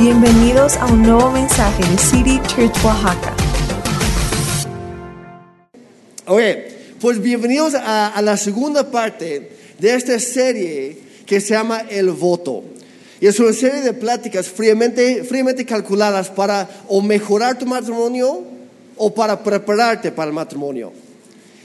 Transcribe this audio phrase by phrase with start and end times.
[0.00, 3.34] Bienvenidos a un nuevo mensaje de City Church Oaxaca.
[6.26, 12.12] Oye, pues bienvenidos a, a la segunda parte de esta serie que se llama El
[12.12, 12.64] Voto.
[13.20, 18.42] Y es una serie de pláticas fríamente, fríamente calculadas para o mejorar tu matrimonio
[18.96, 20.94] o para prepararte para el matrimonio.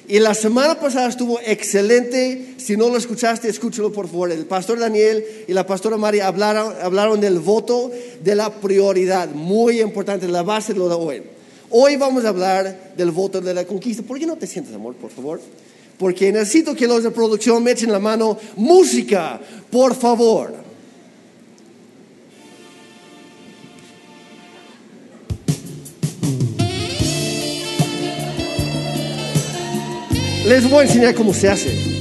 [0.07, 2.55] Y la semana pasada estuvo excelente.
[2.57, 4.31] Si no lo escuchaste, escúchalo por favor.
[4.31, 7.91] El pastor Daniel y la pastora María hablaron, hablaron del voto
[8.23, 11.23] de la prioridad, muy importante, la base de lo de hoy.
[11.71, 14.03] Hoy vamos a hablar del voto de la conquista.
[14.03, 15.41] ¿Por qué no te sientes, amor, por favor?
[15.97, 18.37] Porque necesito que los de producción me echen la mano.
[18.57, 19.41] Música,
[19.71, 20.64] por favor.
[30.45, 31.95] Les voy a enseñar cómo se hace.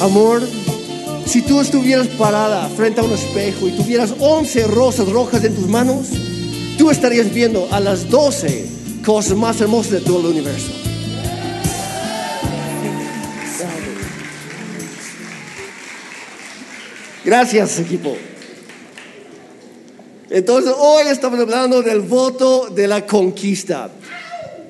[0.00, 0.42] Amor,
[1.26, 5.68] si tú estuvieras parada frente a un espejo y tuvieras 11 rosas rojas en tus
[5.68, 6.08] manos,
[6.76, 8.66] tú estarías viendo a las 12
[9.04, 10.72] cosas más hermosas de todo el universo.
[17.24, 18.16] Gracias, equipo.
[20.30, 23.90] Entonces, hoy estamos hablando del voto de la conquista.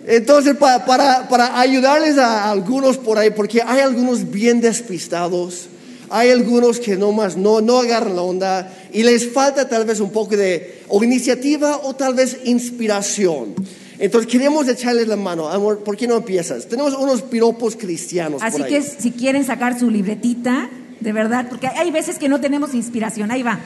[0.06, 5.66] Entonces, pa- para, para ayudarles a algunos por ahí, porque hay algunos bien despistados,
[6.08, 10.11] hay algunos que nomás no, no agarran la onda y les falta tal vez un
[10.11, 13.55] poco de o iniciativa o tal vez inspiración.
[13.98, 15.50] Entonces, queremos echarles la mano.
[15.50, 16.66] Amor, ¿por qué no empiezas?
[16.66, 18.72] Tenemos unos piropos cristianos Así por ahí.
[18.72, 23.31] que si quieren sacar su libretita, de verdad, porque hay veces que no tenemos inspiración,
[23.31, 23.61] ahí va.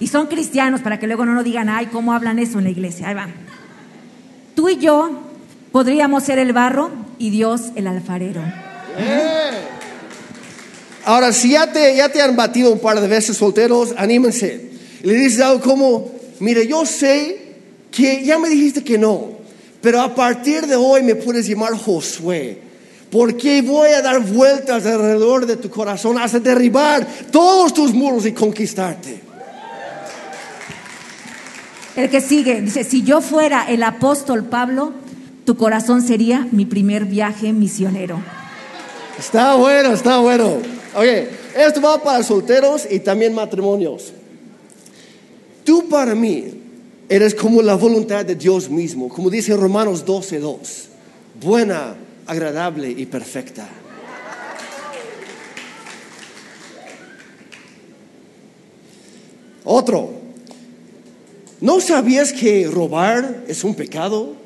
[0.00, 2.70] Y son cristianos para que luego no nos digan, ay, ¿cómo hablan eso en la
[2.70, 3.08] iglesia?
[3.08, 3.28] Ahí va.
[4.54, 5.10] Tú y yo
[5.72, 8.42] podríamos ser el barro y Dios el alfarero.
[11.04, 14.70] Ahora, si ya te, ya te han batido un par de veces solteros, anímense.
[15.02, 17.56] Le dices algo como, mire, yo sé
[17.90, 19.32] que ya me dijiste que no,
[19.80, 22.58] pero a partir de hoy me puedes llamar Josué,
[23.10, 28.32] porque voy a dar vueltas alrededor de tu corazón hasta derribar todos tus muros y
[28.32, 29.23] conquistarte.
[31.96, 34.92] El que sigue dice, si yo fuera el apóstol Pablo,
[35.44, 38.20] tu corazón sería mi primer viaje misionero.
[39.18, 40.58] Está bueno, está bueno.
[40.96, 44.12] Oye, esto va para solteros y también matrimonios.
[45.64, 46.60] Tú para mí
[47.08, 50.88] eres como la voluntad de Dios mismo, como dice Romanos 12:2,
[51.40, 51.94] buena,
[52.26, 53.68] agradable y perfecta.
[59.64, 60.23] Otro,
[61.64, 64.36] ¿no sabías que robar es un pecado?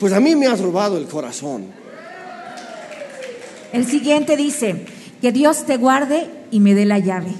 [0.00, 1.66] Pues a mí me has robado el corazón.
[3.72, 4.86] El siguiente dice,
[5.20, 7.32] que Dios te guarde y me dé la llave.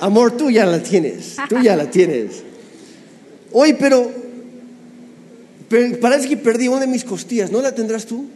[0.00, 2.42] Amor, tú ya la tienes, tú ya la tienes.
[3.52, 4.10] Oye, pero,
[5.68, 8.26] pero parece que perdí una de mis costillas, ¿no la tendrás tú?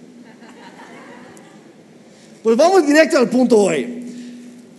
[2.42, 3.95] Pues vamos directo al punto hoy.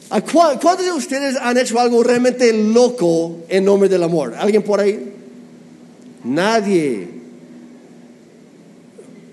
[0.10, 4.34] ¿A cua- ¿Cuántos de ustedes han hecho algo realmente loco en nombre del amor?
[4.38, 5.12] ¿Alguien por ahí?
[6.24, 7.08] Nadie.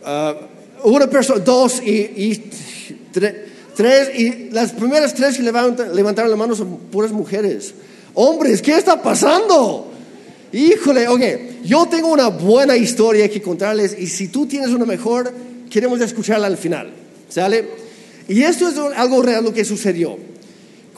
[0.04, 0.34] Ah,
[0.84, 2.50] una persona, dos y, y
[3.12, 3.34] tre-
[3.74, 7.72] tres, y las primeras tres que levantan- levantaron la mano son puras mujeres.
[8.14, 9.90] Hombres, ¿qué está pasando?
[10.52, 11.22] Híjole, ok,
[11.64, 15.32] yo tengo una buena historia que contarles y si tú tienes una mejor,
[15.70, 16.90] queremos escucharla al final,
[17.28, 17.64] ¿sale?
[18.28, 20.16] Y esto es algo real lo que sucedió.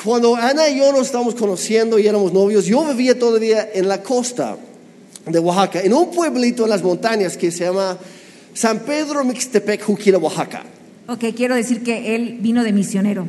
[0.02, 4.02] Cuando Ana y yo nos estábamos conociendo y éramos novios, yo vivía todavía en la
[4.02, 4.56] costa
[5.26, 7.98] de Oaxaca, en un pueblito en las montañas que se llama
[8.54, 10.62] San Pedro Mixtepec, Juquila, Oaxaca.
[11.08, 13.26] Ok, quiero decir que él vino de misionero.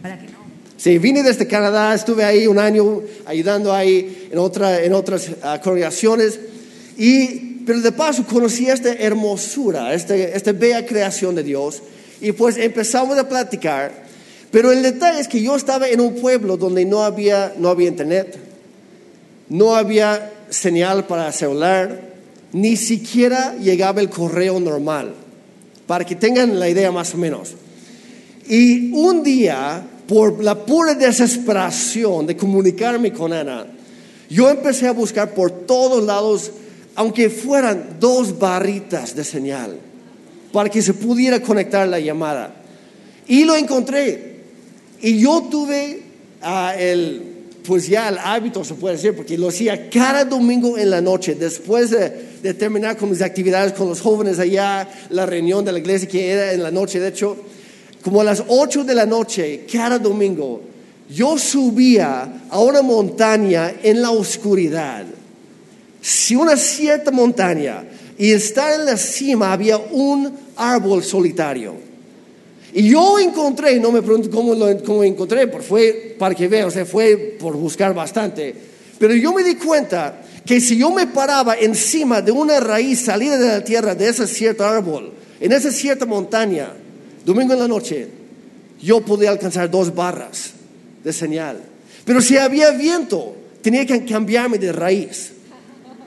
[0.00, 0.38] Para que no.
[0.76, 5.60] Sí, vine desde Canadá, estuve ahí un año ayudando ahí en, otra, en otras ah,
[5.62, 6.38] congregaciones,
[6.96, 11.82] y, pero de paso conocí esta hermosura, esta, esta bella creación de Dios,
[12.20, 14.05] y pues empezamos a platicar,
[14.56, 17.88] pero el detalle es que yo estaba en un pueblo donde no había, no había
[17.88, 18.38] internet,
[19.50, 22.14] no había señal para celular,
[22.54, 25.12] ni siquiera llegaba el correo normal,
[25.86, 27.52] para que tengan la idea más o menos.
[28.48, 33.66] Y un día, por la pura desesperación de comunicarme con Ana,
[34.30, 36.50] yo empecé a buscar por todos lados,
[36.94, 39.78] aunque fueran dos barritas de señal,
[40.50, 42.54] para que se pudiera conectar la llamada.
[43.28, 44.35] Y lo encontré.
[45.06, 46.00] Y yo tuve
[46.42, 47.22] ah, el,
[47.64, 51.36] pues ya el hábito, se puede decir, porque lo hacía cada domingo en la noche,
[51.36, 56.08] después de, terminar con mis actividades con los jóvenes allá, la reunión de la iglesia
[56.08, 57.36] que era en la noche, de hecho,
[58.02, 60.62] como a las 8 de la noche, cada domingo,
[61.08, 65.04] yo subía a una montaña en la oscuridad.
[66.00, 67.84] Si una cierta montaña
[68.18, 71.85] y estar en la cima había un árbol solitario.
[72.76, 76.68] Y yo encontré, no me pregunto cómo lo cómo encontré, porque fue para que vean,
[76.68, 78.54] o sea, fue por buscar bastante.
[78.98, 83.38] Pero yo me di cuenta que si yo me paraba encima de una raíz salida
[83.38, 86.68] de la tierra de ese cierto árbol, en esa cierta montaña,
[87.24, 88.08] domingo en la noche,
[88.82, 90.50] yo podía alcanzar dos barras
[91.02, 91.58] de señal.
[92.04, 95.32] Pero si había viento, tenía que cambiarme de raíz.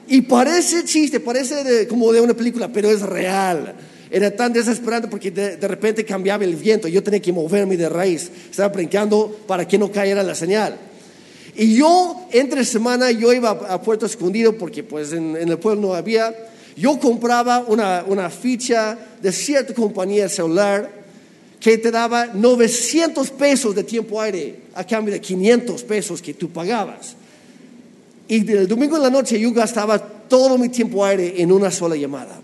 [0.07, 3.73] Y parece chiste, parece como de una película, pero es real.
[4.11, 8.31] Era tan desesperante porque de, repente cambiaba el viento, yo tenía que moverme de raíz,
[8.49, 10.77] estaba brincando para que no cayera la señal.
[11.55, 15.93] Y yo, entre semana, yo iba a Puerto Escondido porque pues en, el pueblo no
[15.93, 16.33] había.
[16.75, 20.89] Yo compraba una, una ficha de cierta compañía celular
[21.59, 26.49] que te daba 900 pesos de tiempo aire a cambio de 500 pesos que tú
[26.49, 27.15] pagabas.
[28.27, 31.95] Y el domingo en la noche yo gastaba todo mi tiempo aire en una sola
[31.95, 32.39] llamada,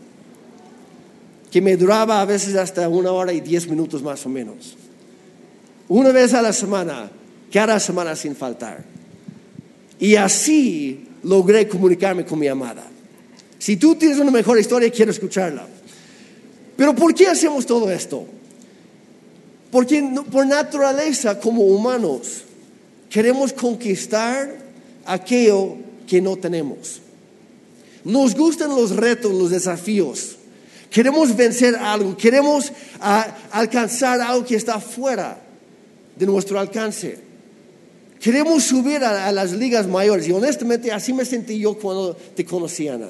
[1.55, 4.75] que me duraba a veces hasta una hora y diez minutos más o menos.
[5.87, 7.09] Una vez a la semana,
[7.49, 8.83] cada semana sin faltar.
[9.97, 12.83] Y así logré comunicarme con mi amada.
[13.57, 15.65] Si tú tienes una mejor historia, quiero escucharla.
[16.75, 18.25] Pero ¿por qué hacemos todo esto?
[19.71, 22.43] Porque por naturaleza como humanos
[23.09, 24.53] queremos conquistar
[25.05, 26.99] aquello que no tenemos.
[28.03, 30.34] Nos gustan los retos, los desafíos.
[30.95, 32.71] Queremos vencer algo, queremos
[33.01, 35.37] ah, alcanzar algo que está fuera
[36.15, 37.17] de nuestro alcance.
[38.17, 42.87] Queremos subir a, las ligas mayores y honestamente así me sentí yo cuando te conocí,
[42.87, 43.09] Ana.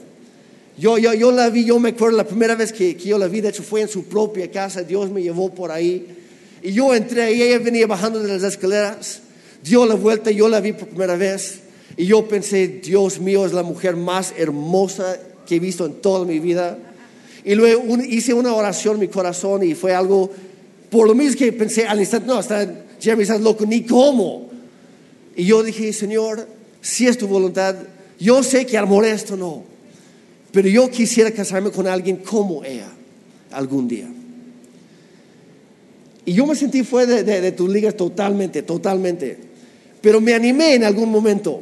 [0.79, 3.27] Yo, yo, yo la vi, yo me acuerdo la primera vez que, que yo la
[3.27, 6.07] vi, de hecho fue en su propia casa, Dios me llevó por ahí.
[6.63, 9.19] Y yo entré y ella venía bajando de las escaleras,
[9.63, 11.59] dio la vuelta yo la vi por primera vez.
[11.97, 16.25] Y yo pensé, Dios mío, es la mujer más hermosa que he visto en toda
[16.25, 16.79] mi vida.
[17.45, 20.31] Y luego hice una oración en mi corazón y fue algo,
[20.89, 22.67] por lo mismo que pensé al instante, no, está,
[22.99, 24.49] Jeremy, estás loco, ni cómo.
[25.35, 26.47] Y yo dije, Señor,
[26.81, 27.75] si es tu voluntad,
[28.19, 29.63] yo sé que al esto no,
[30.51, 32.91] pero yo quisiera casarme con alguien como ella
[33.51, 34.07] algún día.
[36.25, 39.37] Y yo me sentí fuera de, de, tus ligas totalmente, totalmente.
[40.01, 41.61] Pero me animé en algún momento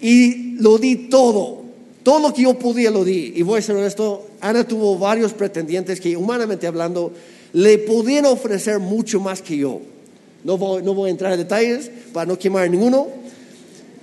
[0.00, 1.59] y lo di todo.
[2.02, 3.32] Todo lo que yo podía lo di.
[3.36, 7.12] Y voy a ser honesto, Ana tuvo varios pretendientes que humanamente hablando
[7.52, 9.80] le podían ofrecer mucho más que yo.
[10.44, 13.08] No voy, no voy a entrar en detalles para no quemar a ninguno,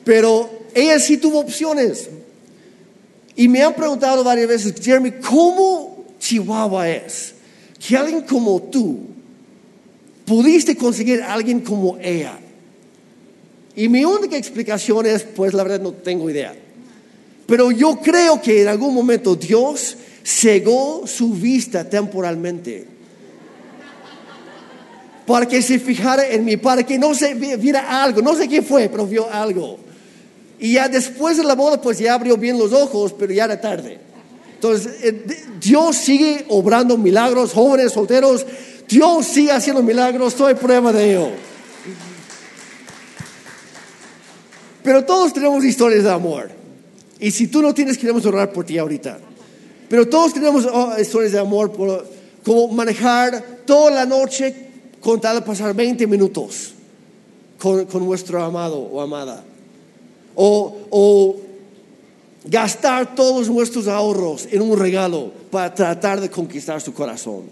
[0.03, 2.09] pero ella sí tuvo opciones.
[3.35, 7.33] Y me han preguntado varias veces, Jeremy, ¿cómo Chihuahua es?
[7.79, 8.99] Que alguien como tú
[10.25, 12.38] pudiste conseguir a alguien como ella.
[13.75, 16.55] Y mi única explicación es, pues la verdad no tengo idea.
[17.47, 22.85] Pero yo creo que en algún momento Dios cegó su vista temporalmente.
[25.25, 28.61] Para que se fijara en mí, para que no se viera algo, no sé qué
[28.61, 29.79] fue, pero vio algo.
[30.59, 33.59] Y ya después de la boda, pues ya abrió bien los ojos, pero ya era
[33.59, 33.99] tarde.
[34.55, 35.25] Entonces, eh,
[35.61, 38.45] Dios sigue obrando milagros, jóvenes, solteros.
[38.88, 41.29] Dios sigue haciendo milagros, soy prueba de ello.
[44.83, 46.56] Pero todos tenemos historias de amor.
[47.19, 49.19] Y si tú no tienes, queremos orar por ti ahorita.
[49.90, 52.06] Pero todos tenemos oh, historias de amor, por,
[52.44, 54.68] como manejar toda la noche
[55.00, 56.74] con tal pasar 20 minutos
[57.57, 59.44] con, con nuestro amado o amada.
[60.36, 61.36] O, o
[62.45, 67.44] gastar todos nuestros ahorros en un regalo para tratar de conquistar su corazón.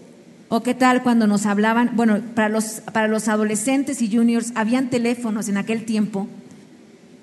[0.48, 1.92] ¿O qué tal cuando nos hablaban?
[1.94, 6.28] Bueno, para los, para los adolescentes y juniors habían teléfonos en aquel tiempo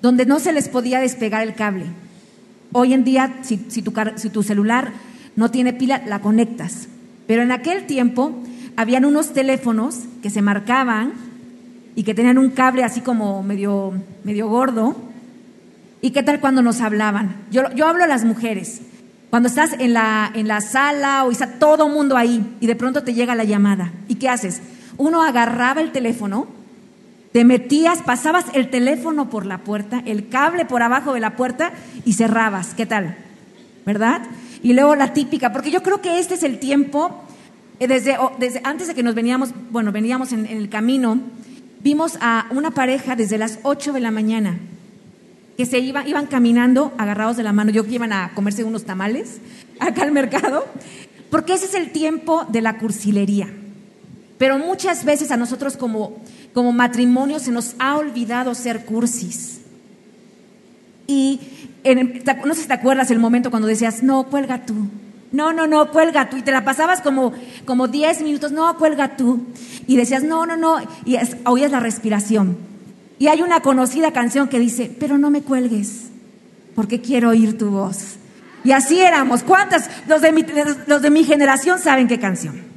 [0.02, 1.86] donde no se les podía despegar el cable.
[2.76, 4.90] Hoy en día, si, tu, celular
[5.36, 6.88] no tiene pila, la conectas.
[7.28, 8.34] Pero en aquel tiempo
[8.74, 11.12] habían unos teléfonos que se marcaban
[11.94, 13.92] y que tenían un cable así como medio,
[14.24, 14.96] medio gordo.
[16.00, 17.36] ¿Y qué tal cuando nos hablaban?
[17.52, 18.80] Yo, yo hablo a las mujeres.
[19.30, 23.04] Cuando estás en la, en la sala o está todo mundo ahí y de pronto
[23.04, 23.92] te llega la llamada.
[24.08, 24.60] ¿Y qué haces?
[24.96, 26.48] Uno agarraba el teléfono
[27.34, 31.72] te metías, pasabas el teléfono por la puerta, el cable por abajo de la puerta
[32.04, 32.74] y cerrabas.
[32.74, 33.16] ¿Qué tal?
[33.84, 34.22] ¿Verdad?
[34.62, 37.24] Y luego la típica, porque yo creo que este es el tiempo,
[37.80, 41.18] eh, desde, desde antes de que nos veníamos, bueno, veníamos en, el camino,
[41.82, 44.56] vimos a una pareja desde las 8 de la mañana
[45.56, 48.84] que se iba, iban caminando agarrados de la mano, yo que iban a comerse unos
[48.84, 49.40] tamales
[49.80, 50.66] acá al mercado,
[51.30, 53.48] porque ese es el tiempo de la cursilería.
[54.44, 56.18] Pero muchas veces a nosotros como,
[56.52, 59.62] como matrimonio se nos ha olvidado ser cursis.
[61.06, 61.40] Y
[62.44, 64.74] no sé si te acuerdas el momento cuando decías, no, cuelga tú.
[65.32, 66.36] No, no, no, cuelga tú.
[66.36, 67.32] Y te la pasabas como,
[67.64, 69.46] como 10 minutos, no, cuelga tú.
[69.86, 70.76] Y decías, no, no, no.
[71.06, 72.58] Y oías la respiración.
[73.18, 76.10] Y hay una conocida canción que dice, pero no me cuelgues,
[76.74, 78.16] porque quiero oír tu voz.
[78.62, 79.42] Y así éramos.
[79.42, 79.88] ¿Cuántas?
[80.06, 80.44] Los de mi,
[80.86, 82.73] los de mi generación saben qué canción.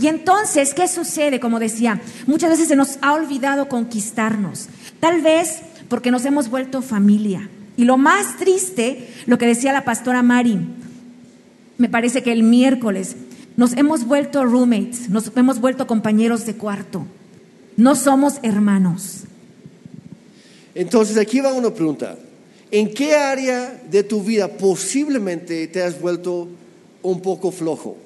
[0.00, 1.40] Y entonces, ¿qué sucede?
[1.40, 4.68] Como decía, muchas veces se nos ha olvidado conquistarnos.
[5.00, 7.50] Tal vez porque nos hemos vuelto familia.
[7.76, 10.58] Y lo más triste, lo que decía la pastora Mari,
[11.78, 13.16] me parece que el miércoles,
[13.56, 17.06] nos hemos vuelto roommates, nos hemos vuelto compañeros de cuarto.
[17.76, 19.24] No somos hermanos.
[20.74, 22.16] Entonces aquí va una pregunta.
[22.70, 26.48] ¿En qué área de tu vida posiblemente te has vuelto
[27.02, 27.96] un poco flojo,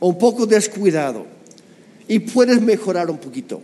[0.00, 1.26] un poco descuidado
[2.08, 3.62] y puedes mejorar un poquito?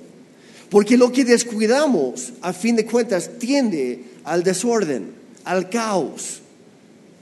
[0.71, 5.13] Porque lo que descuidamos, a fin de cuentas, tiende al desorden,
[5.45, 6.41] al caos.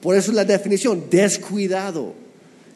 [0.00, 2.14] Por eso la definición, descuidado,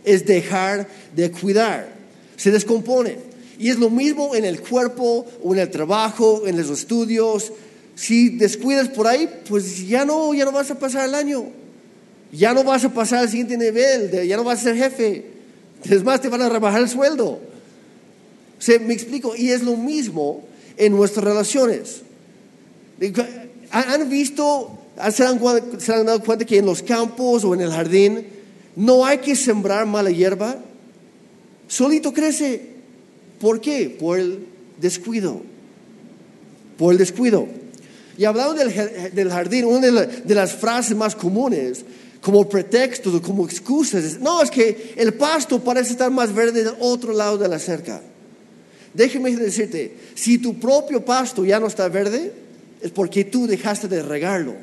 [0.05, 1.89] es dejar de cuidar.
[2.37, 3.17] Se descompone.
[3.59, 7.53] Y es lo mismo en el cuerpo o en el trabajo, en los estudios.
[7.95, 11.47] Si descuidas por ahí, pues ya no, ya no vas a pasar el año.
[12.31, 15.38] Ya no vas a pasar al siguiente nivel, ya no vas a ser jefe.
[15.85, 17.41] Es más, te van a rebajar el sueldo.
[18.59, 20.45] O me explico, y es lo mismo
[20.77, 22.03] en nuestras relaciones.
[23.71, 24.79] ¿Han visto,
[25.13, 25.41] se han,
[25.79, 28.27] se han dado cuenta que en los campos o en el jardín
[28.77, 30.57] no hay que sembrar mala hierba?
[31.69, 32.79] Solito crece.
[33.41, 33.97] ¿Por qué?
[33.99, 34.47] Por el
[34.81, 35.43] descuido.
[36.77, 37.47] Por el descuido.
[38.17, 41.85] Y hablando del, jardín, una de, las frases más comunes,
[42.29, 47.15] como pretexto, como excusas, no, es que el pasto parece estar más verde del otro
[47.15, 48.03] lado de la cerca.
[48.93, 52.31] Déjeme decirte, si tu propio pasto ya no está verde,
[52.83, 54.57] es porque tú dejaste de regarlo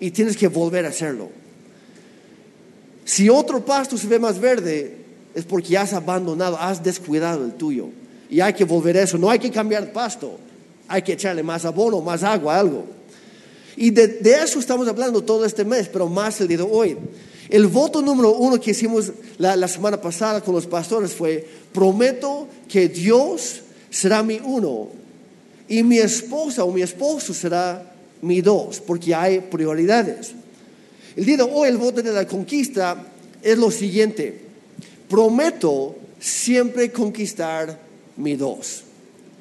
[0.00, 1.28] y tienes que volver a hacerlo.
[3.04, 4.96] Si otro pasto se ve más verde,
[5.34, 7.90] es porque has abandonado, has descuidado el tuyo.
[8.30, 9.18] Y hay que volver a eso.
[9.18, 10.38] No hay que cambiar pasto.
[10.88, 12.86] Hay que echarle más abono, más agua, algo.
[13.76, 16.96] Y de, eso estamos hablando todo este mes, pero más el día de hoy.
[17.48, 22.88] El voto número uno que hicimos la, semana pasada con los pastores fue, prometo que
[22.88, 23.60] Dios
[23.90, 24.88] será mi uno
[25.68, 30.32] y mi esposa o mi esposo será mi dos, porque hay prioridades.
[31.16, 33.06] El día de hoy el voto de la conquista
[33.42, 34.40] es lo siguiente,
[35.08, 37.78] prometo siempre conquistar
[38.16, 38.84] mi dos.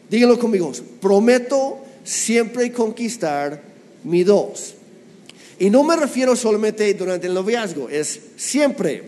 [0.09, 3.70] Díganlo conmigo, prometo siempre conquistar
[4.03, 4.75] mi dos.
[5.59, 9.03] Y no me refiero solamente durante el noviazgo, es siempre.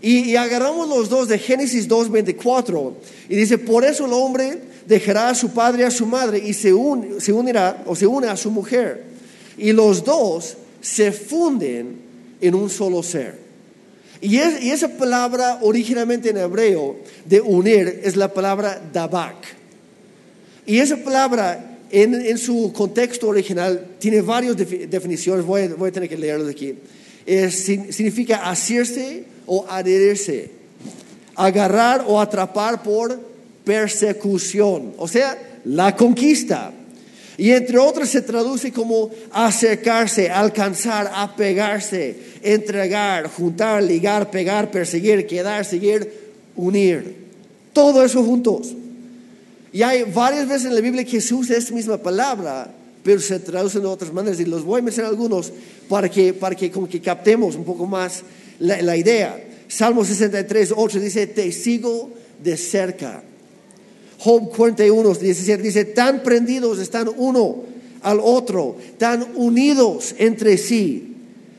[0.00, 2.92] Y, agarramos los dos de Génesis 2.24
[3.28, 6.52] y dice, por eso el hombre dejará a su padre y a su madre y
[6.52, 6.72] se,
[7.18, 9.04] se unirá o se une a su mujer.
[9.56, 11.96] Y los dos se funden
[12.40, 13.38] en un solo ser.
[14.20, 19.36] Y, y esa palabra originalmente en hebreo de unir es la palabra dabak.
[20.64, 26.48] Y esa palabra en, su contexto original tiene varias definiciones, voy, a tener que leerlo
[26.48, 26.74] aquí.
[27.50, 30.50] significa asirse o adherirse,
[31.34, 33.18] agarrar o atrapar por
[33.64, 36.72] persecución, o sea, la conquista.
[37.36, 45.64] Y entre otros se traduce como acercarse, alcanzar, apegarse, entregar, juntar, ligar, pegar, perseguir, quedar,
[45.64, 46.12] seguir,
[46.56, 47.14] unir.
[47.72, 48.74] Todo eso juntos.
[49.72, 52.72] Y hay varias veces en la Biblia que se usa esta misma palabra,
[53.02, 54.40] pero se traduce de otras maneras.
[54.40, 55.52] Y los voy a mencionar algunos
[55.88, 58.22] para que, para que, como que captemos un poco más
[58.58, 59.38] la, idea.
[59.68, 62.10] Salmo 63, 8 dice, te sigo
[62.42, 63.22] de cerca.
[64.18, 67.64] Job 41, 17 dice, tan prendidos están uno
[68.02, 71.14] al otro, tan unidos entre sí,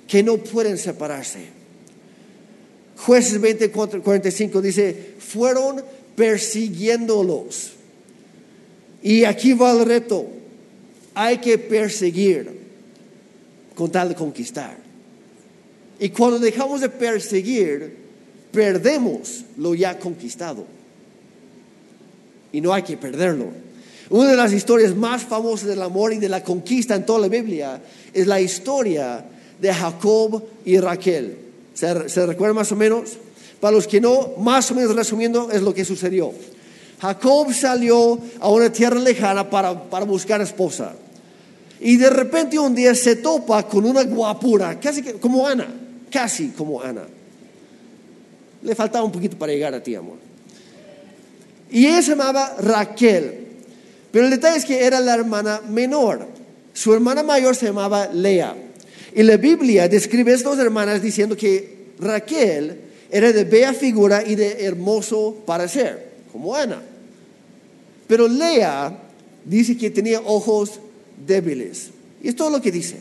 [0.07, 1.59] que no pueden separarse.
[2.97, 5.81] Jueces 20, 45 dice, fueron
[6.15, 7.78] persiguiéndolos
[9.01, 10.27] y aquí va el reto.
[11.13, 12.59] Hay que perseguir
[13.75, 14.77] con tal de conquistar.
[15.99, 17.97] Y cuando dejamos de perseguir,
[18.51, 20.65] perdemos lo ya conquistado.
[22.51, 23.47] Y no hay que perderlo.
[24.09, 27.27] Una de las historias más famosas del amor y de la conquista en toda la
[27.27, 27.81] Biblia
[28.13, 29.23] es la historia
[29.61, 31.37] de Jacob y Raquel.
[31.73, 33.17] ¿Se, ¿Se recuerda más o menos?
[33.59, 36.33] Para los que no, más o menos resumiendo, es lo que sucedió.
[37.01, 39.71] Jacob salió a una tierra lejana para,
[40.03, 40.93] buscar esposa.
[41.79, 45.67] Y de repente un día se topa con una guapura, casi como Ana,
[46.11, 47.03] casi como Ana.
[48.61, 50.17] Le faltaba un poquito para llegar a ti, amor.
[51.71, 53.47] Y ella se llamaba Raquel.
[54.11, 56.27] Pero el detalle es que era la hermana menor.
[56.73, 58.55] Su hermana mayor se llamaba Lea.
[59.15, 62.77] Y la Biblia describe a estas dos hermanas diciendo que Raquel
[63.09, 66.81] era de bella figura y de hermoso parecer, como Ana.
[68.07, 68.97] Pero Lea
[69.45, 70.79] dice que tenía ojos
[71.25, 71.91] débiles.
[72.21, 72.97] Y es todo lo que dice.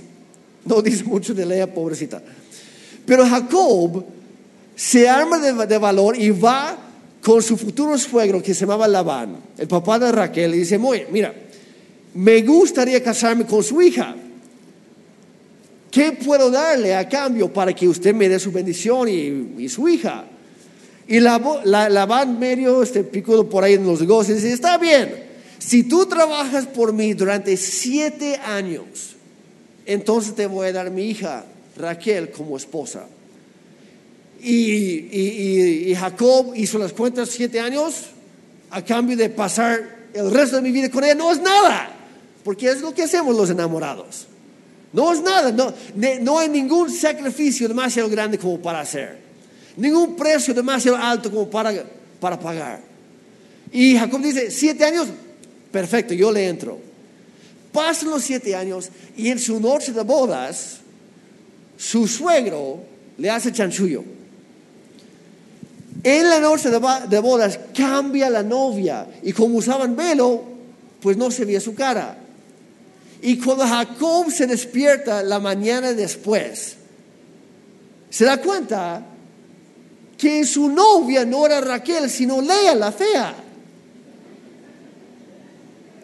[0.64, 2.22] No dice mucho de Lea, pobrecita.
[3.06, 4.04] Pero Jacob
[4.76, 6.76] se arma de, valor y va
[7.22, 10.78] con su futuro suegro que se llamaba Labán, el papá de Raquel, y dice,
[11.10, 11.34] mira,
[12.14, 14.14] me gustaría casarme con su hija.
[15.90, 20.26] ¿Qué puedo darle a cambio para que usted me dé su bendición y, su hija?
[21.08, 25.24] Y la, Labán medio, este picudo por ahí en los negocios, dice, está bien,
[25.58, 29.16] si tú trabajas por mí durante siete años,
[29.86, 31.46] entonces te voy a dar mi hija
[31.76, 33.06] Raquel como esposa.
[34.42, 38.10] Y, Jacob hizo las cuentas siete años
[38.70, 41.14] a cambio de pasar el resto de mi vida con ella.
[41.14, 41.90] No es nada,
[42.44, 44.26] porque es lo que hacemos los enamorados.
[44.92, 45.72] No es nada, no,
[46.20, 49.27] no hay ningún sacrificio demasiado grande como para hacer,
[49.78, 51.72] ningún precio demasiado alto como para,
[52.20, 52.80] para pagar.
[53.72, 55.08] Y Jacob dice, siete años,
[55.70, 56.78] perfecto, yo le entro.
[57.72, 60.78] Pasan los siete años y en su noche de bodas,
[61.76, 62.80] su suegro
[63.18, 64.04] le hace chanchullo.
[66.02, 70.42] En la noche de bodas cambia la novia y como usaban velo,
[71.00, 72.16] pues no se veía su cara.
[73.20, 76.76] Y cuando Jacob se despierta la mañana después,
[78.10, 79.04] se da cuenta
[80.18, 83.34] que su novia no era Raquel, sino Lea, la fea.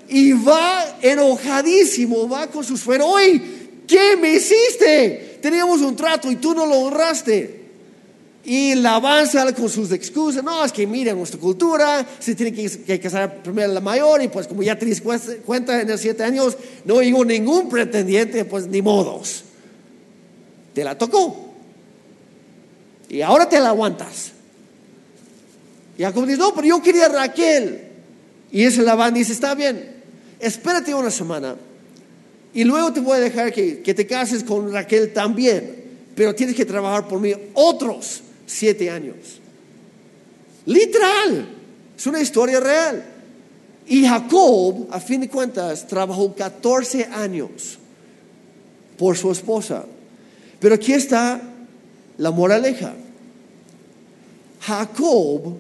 [0.09, 3.43] Y va enojadísimo, va con su suegro, oye,
[3.89, 5.39] ¿qué me hiciste?
[5.43, 7.65] Teníamos un trato y tú no lo honraste.
[8.45, 10.45] Y la avanza con sus excusas.
[10.45, 14.23] No, es que mira, nuestra cultura se tiene que, casar primero la mayor.
[14.23, 14.95] Y pues, como ya te
[15.45, 19.45] cuenta en los siete años, no hubo ningún pretendiente, pues ni modos.
[20.75, 21.44] Te la tocó.
[23.15, 24.33] Y ahora te la aguantas.
[25.97, 27.81] Y Jacob dice: No, pero yo quería a Raquel.
[28.51, 30.03] Y ese Labán dice: Está bien,
[30.41, 31.55] espérate una semana.
[32.53, 35.85] Y luego te voy a dejar que, que te cases con Raquel también.
[36.17, 39.15] Pero tienes que trabajar por mí otros siete años.
[40.67, 41.47] Literal,
[41.97, 43.05] es una historia real.
[43.87, 47.79] Y Jacob, a fin de cuentas, trabajó 14 años
[48.99, 49.85] por su esposa.
[50.59, 51.41] Pero aquí está
[52.19, 52.95] la moraleja.
[54.67, 55.59] Jacob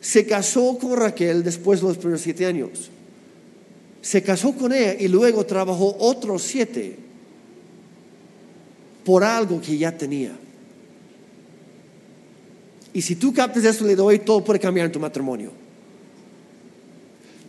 [0.00, 2.90] se casó con Raquel después de los primeros siete años.
[4.02, 6.96] Se casó con ella y luego trabajó otros siete
[9.02, 10.32] por algo que ya tenía.
[12.92, 15.50] Y si tú captas esto, le doy, todo puede cambiar en tu matrimonio.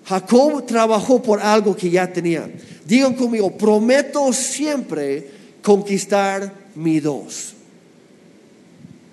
[0.05, 2.49] Jacob trabajó por algo que ya tenía.
[2.85, 5.29] Digan conmigo, prometo siempre
[5.61, 7.54] conquistar mi dos.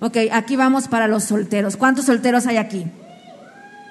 [0.02, 1.76] Ok, aquí vamos para los solteros.
[1.76, 2.86] ¿Cuántos solteros hay aquí?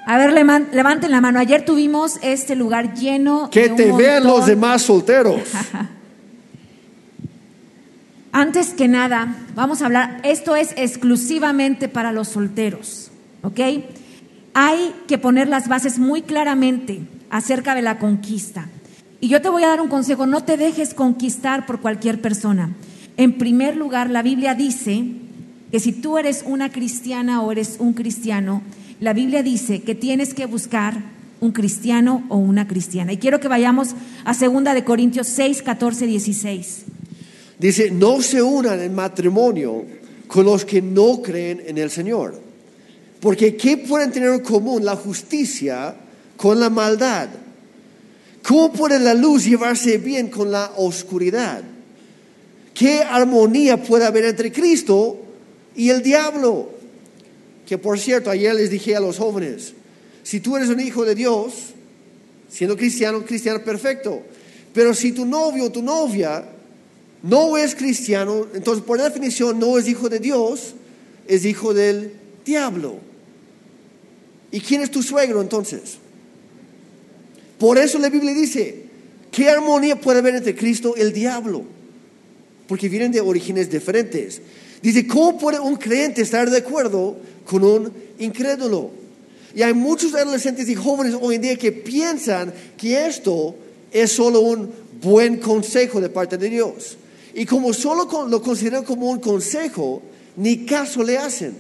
[0.06, 1.40] A ver, levanten la mano.
[1.40, 3.50] Ayer tuvimos este lugar lleno.
[3.50, 5.40] Que te vean los demás solteros.
[8.34, 13.10] Antes que nada, vamos a hablar, esto es exclusivamente para los solteros,
[13.44, 13.60] ¿ok?
[14.54, 18.68] Hay que poner las bases muy claramente acerca de la conquista.
[19.22, 22.72] Y yo te voy a dar un consejo, no te dejes conquistar por cualquier persona.
[23.16, 25.06] En primer lugar, la Biblia dice
[25.72, 28.62] que si tú eres una cristiana o eres un cristiano,
[29.00, 31.02] la Biblia dice que tienes que buscar
[31.40, 33.14] un cristiano o una cristiana.
[33.14, 36.84] Y quiero que vayamos a 2 de Corintios 6, 14, 16.
[37.58, 39.86] Dice, no se unan en matrimonio
[40.28, 42.40] con los que no creen en el Señor.
[43.20, 45.96] Porque ¿qué pueden tener en común la justicia
[46.38, 47.30] con la maldad?
[48.44, 51.62] ¿Cómo puede la luz llevarse bien con la oscuridad?
[52.74, 55.20] ¿Qué armonía puede haber entre Cristo
[55.76, 56.70] y el diablo?
[57.66, 59.74] Que por cierto, ayer les dije a los jóvenes,
[60.24, 61.74] si tú eres un hijo de Dios,
[62.50, 64.22] siendo cristiano, cristiano perfecto,
[64.74, 66.46] pero si tu novio o tu novia
[67.24, 70.76] no es cristiano, entonces por definición no es hijo de Dios,
[71.28, 72.14] es hijo del
[72.46, 72.96] diablo.
[74.52, 75.98] ¿Y quién es tu suegro entonces?
[77.58, 78.86] Por eso la Biblia dice,
[79.32, 81.64] ¿qué armonía puede haber entre Cristo y el diablo?
[82.68, 84.42] Porque vienen de orígenes diferentes.
[84.82, 88.90] Dice, ¿cómo puede un creyente estar de acuerdo con un incrédulo?
[89.54, 93.56] Y hay muchos adolescentes y jóvenes hoy en día que piensan que esto
[93.92, 96.98] es solo un buen consejo de parte de Dios.
[97.34, 100.02] Y como solo lo consideran como un consejo,
[100.36, 101.56] ni caso le hacen.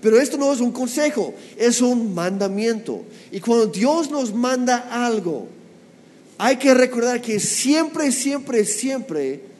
[0.00, 3.02] Pero esto no es un consejo, es un mandamiento.
[3.30, 5.46] Y cuando Dios nos manda algo,
[6.38, 9.51] hay que recordar que siempre, siempre, siempre,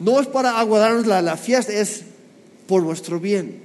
[0.00, 2.02] no es para aguardarnos la, la fiesta, es
[2.66, 3.60] por nuestro bien.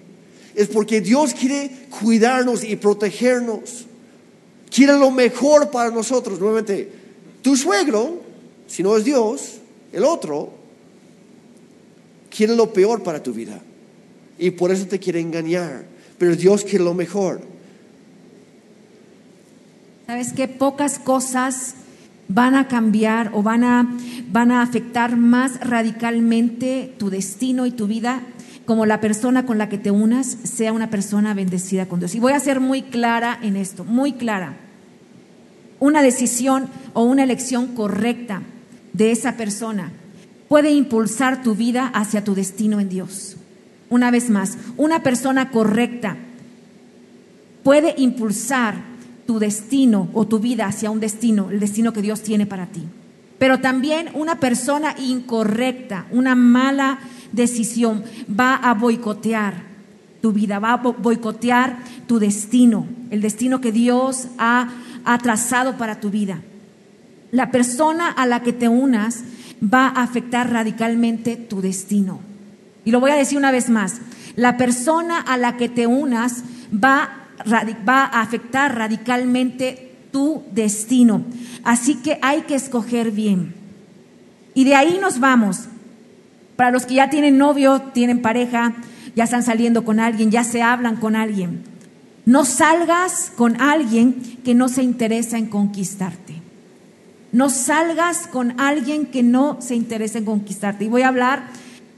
[0.53, 3.85] Es porque Dios quiere cuidarnos y protegernos.
[4.69, 6.39] Quiere lo mejor para nosotros.
[6.39, 6.91] Nuevamente,
[7.41, 8.21] tu suegro,
[8.67, 9.55] si no es Dios,
[9.93, 10.51] el otro,
[12.29, 13.61] quiere lo peor para tu vida.
[14.37, 15.85] Y por eso te quiere engañar.
[16.17, 17.41] Pero Dios quiere lo mejor.
[20.05, 20.49] ¿Sabes qué?
[20.49, 21.75] Pocas cosas
[22.27, 23.87] van a cambiar o van a,
[24.31, 28.21] van a afectar más radicalmente tu destino y tu vida
[28.65, 32.15] como la persona con la que te unas sea una persona bendecida con Dios.
[32.15, 34.57] Y voy a ser muy clara en esto, muy clara.
[35.79, 38.41] Una decisión o una elección correcta
[38.93, 39.91] de esa persona
[40.47, 43.37] puede impulsar tu vida hacia tu destino en Dios.
[43.89, 46.17] Una vez más, una persona correcta
[47.63, 48.94] puede impulsar
[49.25, 52.83] tu destino o tu vida hacia un destino, el destino que Dios tiene para ti.
[53.37, 56.99] Pero también una persona incorrecta, una mala
[57.31, 59.63] decisión va a boicotear
[60.21, 64.69] tu vida, va a boicotear tu destino, el destino que Dios ha,
[65.03, 66.41] ha trazado para tu vida.
[67.31, 69.23] La persona a la que te unas
[69.61, 72.19] va a afectar radicalmente tu destino.
[72.85, 73.99] Y lo voy a decir una vez más,
[74.35, 81.23] la persona a la que te unas va, va a afectar radicalmente tu destino.
[81.63, 83.53] Así que hay que escoger bien.
[84.53, 85.65] Y de ahí nos vamos.
[86.55, 88.73] Para los que ya tienen novio, tienen pareja,
[89.15, 91.63] ya están saliendo con alguien, ya se hablan con alguien.
[92.25, 96.41] No salgas con alguien que no se interesa en conquistarte.
[97.31, 100.85] No salgas con alguien que no se interesa en conquistarte.
[100.85, 101.43] Y voy a hablar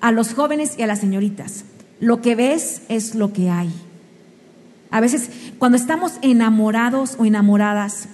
[0.02, 1.66] a los jóvenes y a las señoritas.
[2.00, 3.72] Lo que ves es lo que hay.
[4.90, 8.08] A veces cuando estamos enamorados o enamoradas,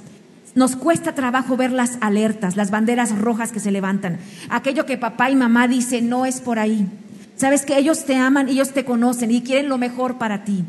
[0.55, 4.19] nos cuesta trabajo ver las alertas, las banderas rojas que se levantan.
[4.49, 6.87] Aquello que papá y mamá dicen no es por ahí.
[7.35, 10.63] Sabes que ellos te aman, ellos te conocen y quieren lo mejor para ti.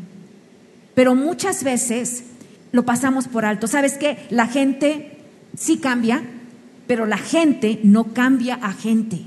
[0.95, 2.23] Pero muchas veces
[2.71, 3.67] lo pasamos por alto.
[3.67, 5.19] ¿Sabes que La gente
[5.55, 6.23] sí cambia,
[6.87, 9.21] pero la gente no cambia a gente.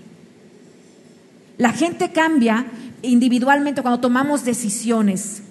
[1.57, 2.67] La gente cambia
[3.03, 5.43] individualmente cuando tomamos decisiones,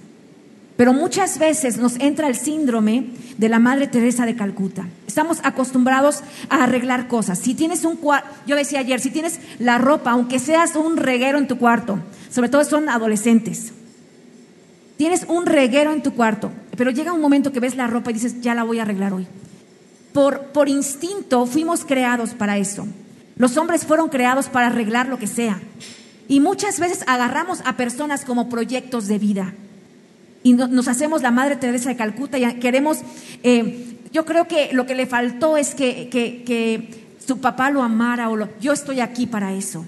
[0.78, 4.88] pero muchas veces nos entra el síndrome de la Madre Teresa de Calcuta.
[5.08, 7.40] Estamos acostumbrados a arreglar cosas.
[7.40, 11.40] Si tienes un cuarto, yo decía ayer, si tienes la ropa, aunque seas un reguero
[11.40, 13.74] en tu cuarto, sobre todo son adolescentes,
[14.98, 18.14] tienes un reguero en tu cuarto, pero llega un momento que ves la ropa y
[18.14, 19.26] dices, ya la voy a arreglar hoy.
[20.14, 22.88] Por, por instinto fuimos creados para eso.
[23.36, 25.60] Los hombres fueron creados para arreglar lo que sea.
[26.28, 29.54] Y muchas veces agarramos a personas como proyectos de vida.
[30.44, 33.00] Y nos hacemos la Madre Teresa de Calcuta y queremos,
[33.44, 38.30] eh, yo creo que lo que le faltó es que, que, su papá lo amara
[38.30, 39.86] o lo, yo estoy aquí para eso.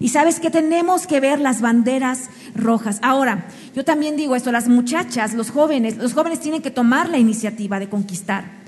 [0.00, 2.98] Y sabes que tenemos que ver las banderas rojas.
[3.02, 3.44] Ahora,
[3.76, 7.78] yo también digo esto, las muchachas, los jóvenes, los jóvenes tienen que tomar la iniciativa
[7.78, 8.62] de conquistar.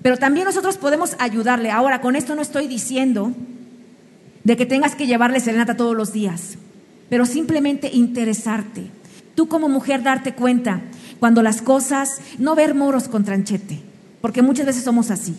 [0.00, 1.70] Pero también nosotros podemos ayudarle.
[1.70, 3.32] Ahora, con esto no estoy diciendo
[4.44, 6.56] de que tengas que llevarle serenata todos los días,
[7.08, 8.90] pero simplemente interesarte.
[9.34, 10.80] Tú como mujer darte cuenta
[11.18, 13.80] cuando las cosas, no ver moros con tranchete,
[14.20, 15.36] porque muchas veces somos así.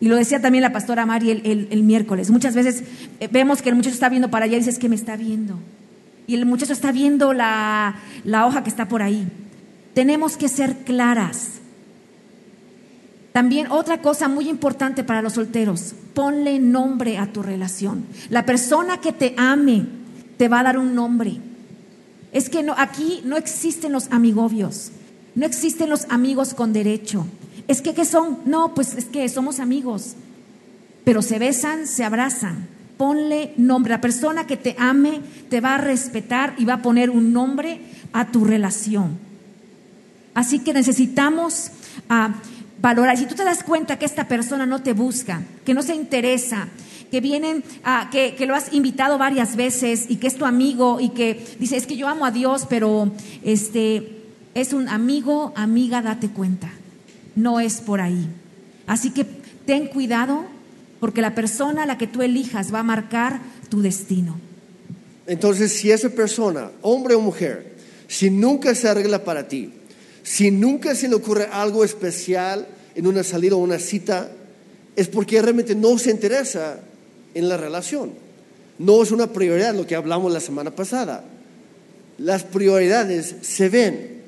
[0.00, 2.28] Y lo decía también la pastora Mari el, miércoles.
[2.30, 2.82] Muchas veces
[3.20, 5.60] eh, vemos que el muchacho está viendo para allá y dices que me está viendo.
[6.26, 9.28] Y el muchacho está viendo la, la hoja que está por ahí.
[9.94, 11.60] Tenemos que ser claras.
[13.32, 18.04] También otra cosa muy importante para los solteros, ponle nombre a tu relación.
[18.28, 19.86] La persona que te ame
[20.36, 21.38] te va a dar un nombre.
[22.32, 24.90] Es que no, aquí no existen los amigobios,
[25.34, 27.26] no existen los amigos con derecho.
[27.68, 28.38] Es que, ¿qué son?
[28.44, 30.14] No, pues es que somos amigos,
[31.04, 32.68] pero se besan, se abrazan.
[32.96, 33.90] Ponle nombre.
[33.90, 37.80] La persona que te ame te va a respetar y va a poner un nombre
[38.12, 39.18] a tu relación.
[40.34, 41.70] Así que necesitamos...
[42.08, 42.32] Uh,
[42.82, 43.16] valorar.
[43.16, 46.68] Si tú te das cuenta que esta persona no te busca, que no se interesa,
[47.12, 50.98] que vienen, a, que, que, lo has invitado varias veces y que es tu amigo
[50.98, 53.12] y que dice, es que yo amo a Dios, pero
[53.44, 54.22] este
[54.54, 56.72] es un amigo, amiga, date cuenta.
[57.36, 58.28] No es por ahí.
[58.86, 59.26] Así que
[59.66, 60.46] ten cuidado
[61.00, 64.40] porque la persona a la que tú elijas va a marcar tu destino.
[65.26, 67.74] Entonces, si esa persona, hombre o mujer,
[68.08, 69.70] si nunca se arregla para ti,
[70.22, 74.30] si nunca se le ocurre algo especial en una salida o una cita,
[74.96, 76.80] es porque realmente no se interesa
[77.34, 78.12] en la relación.
[78.78, 81.24] No es una prioridad lo que hablamos la semana pasada.
[82.18, 84.22] Las prioridades se ven.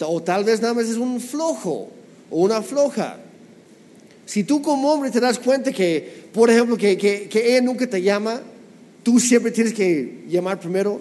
[0.00, 1.88] O tal vez nada más es un flojo
[2.30, 3.18] o una floja.
[4.26, 8.02] Si tú como hombre te das cuenta que, por ejemplo, que, que, ella nunca te
[8.02, 8.40] llama,
[9.02, 11.00] tú siempre tienes que llamar primero.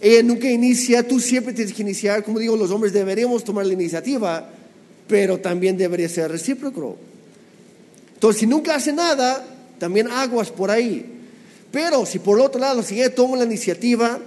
[0.00, 2.24] Ella nunca inicia, tú siempre tienes que iniciar.
[2.24, 4.50] Como digo, los hombres deberíamos tomar la iniciativa,
[5.06, 6.96] pero también debería ser recíproco.
[8.14, 11.04] Entonces, si nunca hace nada, también aguas por ahí.
[11.70, 14.18] Pero si por otro lado, si ella toma la iniciativa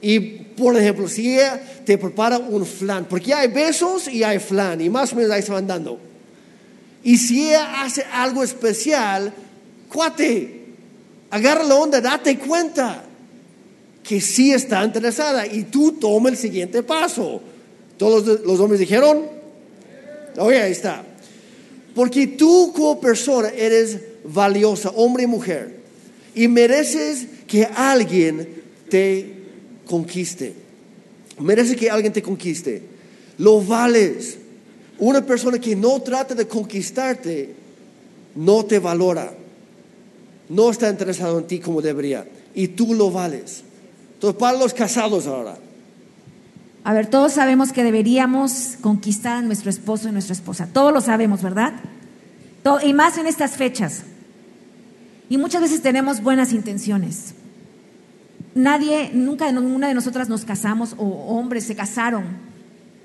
[0.00, 4.80] y, por ejemplo, si ella te prepara un flan, porque hay besos y hay flan,
[4.80, 5.98] y más o menos ahí se van dando.
[7.02, 9.32] Y si ella hace algo especial,
[9.92, 10.66] cuate,
[11.30, 13.04] agarra la onda, date cuenta
[14.04, 17.40] que sí está interesada y tú toma el siguiente paso.
[17.96, 19.26] Todos los, los hombres dijeron,
[20.38, 21.02] oye, ahí está.
[21.94, 25.80] Porque tú como persona eres valiosa, hombre y mujer,
[26.34, 28.48] y mereces que alguien
[28.88, 29.34] te
[29.86, 30.54] conquiste.
[31.38, 32.82] Mereces que alguien te conquiste.
[33.38, 34.38] Lo vales.
[34.98, 37.54] Una persona que no trata de conquistarte
[38.36, 39.32] no te valora.
[40.48, 42.26] No está interesado en ti como debería.
[42.54, 43.62] Y tú lo vales.
[44.14, 45.56] Entonces, para los casados ahora.
[46.84, 50.68] A ver, todos sabemos que deberíamos conquistar a nuestro esposo y nuestra esposa.
[50.72, 51.74] Todos lo sabemos, ¿verdad?
[52.82, 54.02] Y más en estas fechas.
[55.28, 57.34] Y muchas veces tenemos buenas intenciones.
[58.54, 62.24] Nadie, nunca ninguna de nosotras nos casamos o hombres se casaron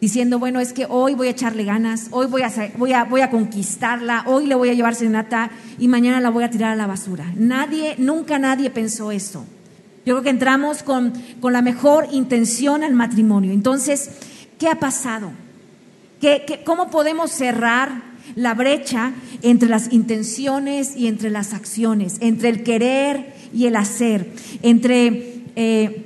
[0.01, 3.21] diciendo, bueno, es que hoy voy a echarle ganas, hoy voy a, voy a, voy
[3.21, 6.75] a conquistarla, hoy le voy a llevar serenata y mañana la voy a tirar a
[6.75, 7.25] la basura.
[7.36, 9.45] Nadie, nunca nadie pensó eso.
[10.05, 13.51] Yo creo que entramos con, con la mejor intención al matrimonio.
[13.51, 14.10] Entonces,
[14.58, 15.32] ¿qué ha pasado?
[16.21, 22.50] ¿Qué, qué, cómo podemos cerrar la brecha entre las intenciones y entre las acciones, entre
[22.50, 26.06] el querer y el hacer, entre eh,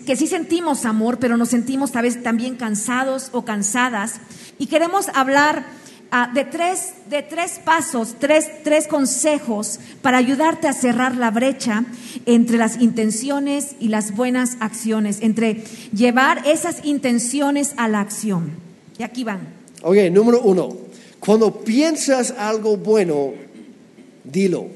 [0.00, 4.20] que sí sentimos amor, pero nos sentimos tal vez también cansados o cansadas.
[4.58, 5.66] Y queremos hablar
[6.10, 11.84] ah, de, tres, de tres pasos, tres, tres consejos para ayudarte a cerrar la brecha
[12.26, 18.52] entre las intenciones y las buenas acciones, entre llevar esas intenciones a la acción.
[18.98, 19.40] Y aquí van.
[19.82, 20.83] Ok, número uno.
[21.24, 23.32] Cuando piensas algo bueno,
[24.24, 24.66] dilo.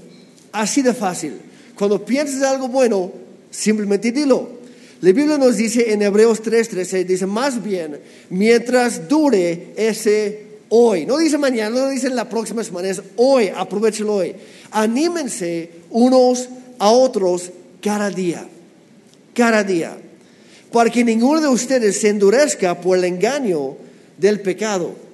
[0.52, 1.34] Así de fácil.
[1.76, 3.12] Cuando piensas algo bueno,
[3.50, 4.58] simplemente dilo.
[5.00, 11.18] La Biblia nos dice en Hebreos 3:13, dice más bien, mientras dure ese hoy, no
[11.18, 14.34] dice mañana, no dice la próxima semana, es hoy, aprovechelo hoy.
[14.70, 18.44] Anímense unos a otros cada día,
[19.34, 19.96] cada día,
[20.72, 23.76] para que ninguno de ustedes se endurezca por el engaño
[24.16, 25.07] del pecado.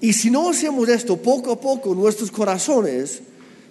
[0.00, 3.20] Y si no hacemos esto, poco a poco nuestros corazones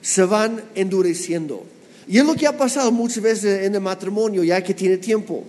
[0.01, 1.63] se van endureciendo.
[2.07, 5.43] Y es lo que ha pasado muchas veces en el matrimonio, ya que tiene tiempo.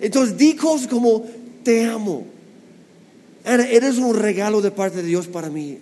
[0.00, 1.24] Entonces, di cosas como,
[1.62, 2.26] te amo.
[3.44, 5.78] Ana, eres un regalo de parte de Dios para mí.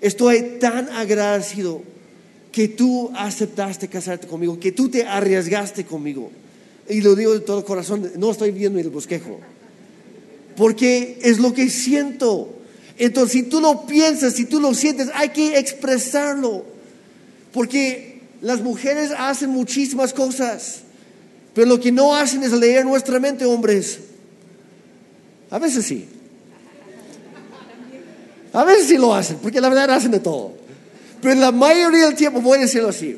[0.00, 1.82] Estoy tan agradecido
[2.52, 6.30] que tú aceptaste casarte conmigo, que tú te arriesgaste conmigo.
[6.88, 9.40] Y lo digo de todo corazón, no estoy viendo el bosquejo.
[10.56, 12.52] Porque es lo que siento.
[12.98, 16.64] Entonces, si tú lo piensas, si tú lo sientes, hay que expresarlo.
[17.52, 20.80] Porque las mujeres hacen muchísimas cosas,
[21.54, 23.98] pero lo que no hacen es leer nuestra mente, hombres.
[25.50, 26.06] A veces sí.
[28.52, 30.52] A veces sí lo hacen, porque la verdad hacen de todo.
[31.20, 33.16] Pero la mayoría del tiempo, voy a decirlo así,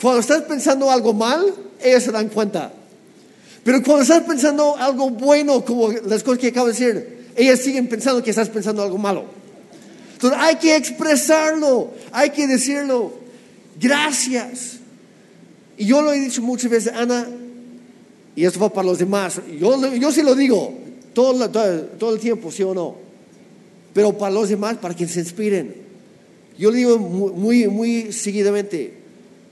[0.00, 1.44] cuando estás pensando algo mal,
[1.82, 2.72] ellas se dan cuenta.
[3.64, 7.88] Pero cuando estás pensando algo bueno, como las cosas que acabo de decir, ellas siguen
[7.88, 9.24] pensando que estás pensando algo malo.
[10.14, 13.22] Entonces hay que expresarlo, hay que decirlo
[13.80, 14.78] gracias.
[15.76, 17.26] Y yo lo he dicho muchas veces, Ana,
[18.36, 20.74] y esto va para los demás, yo, yo sí lo digo
[21.12, 22.96] todo, todo, el tiempo, sí o no,
[23.92, 25.74] pero para los demás, para que se inspiren.
[26.58, 28.94] Yo le digo muy, muy seguidamente,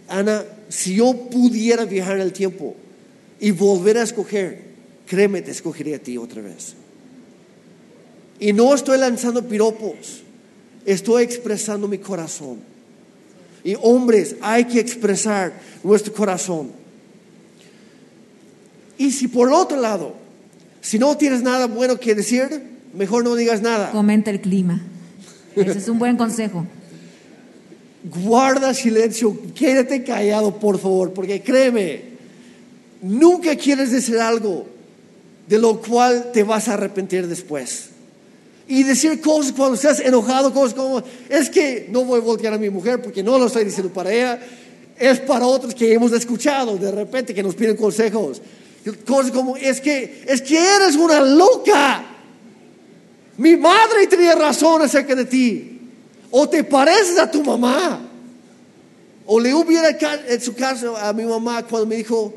[0.09, 2.75] Ana, si yo pudiera viajar en el tiempo
[3.41, 4.63] y volver a escoger,
[5.07, 6.75] créeme, te escogería a ti otra vez.
[8.41, 10.23] Y no estoy lanzando piropos,
[10.87, 12.59] estoy expresando mi corazón.
[13.63, 15.53] Y hombres, hay que expresar
[15.85, 16.71] nuestro corazón.
[18.97, 20.15] Y si por otro lado,
[20.81, 22.63] si no tienes nada bueno que decir,
[22.95, 23.91] mejor no digas nada.
[23.91, 24.81] Comenta el clima.
[25.55, 26.67] Ese es un buen consejo.
[28.25, 32.05] Guarda silencio, quédate callado, por favor, porque créeme,
[33.03, 34.67] nunca quieres decir algo
[35.47, 37.90] de lo cual te vas a arrepentir después
[38.71, 42.59] y decir cosas cuando estás enojado, cosas como, es que no voy a voltear a
[42.59, 44.41] mi mujer porque no lo estoy diciendo para ella,
[44.97, 48.41] es para otros que hemos escuchado de repente que nos piden consejos.
[49.05, 52.05] Cosas como, es que, es que eres una loca.
[53.39, 55.81] Mi madre tenía razón acerca de ti.
[56.31, 58.01] O te pareces a tu mamá.
[59.27, 62.33] O le hubiera en su caso a mi mamá cuando me dijo,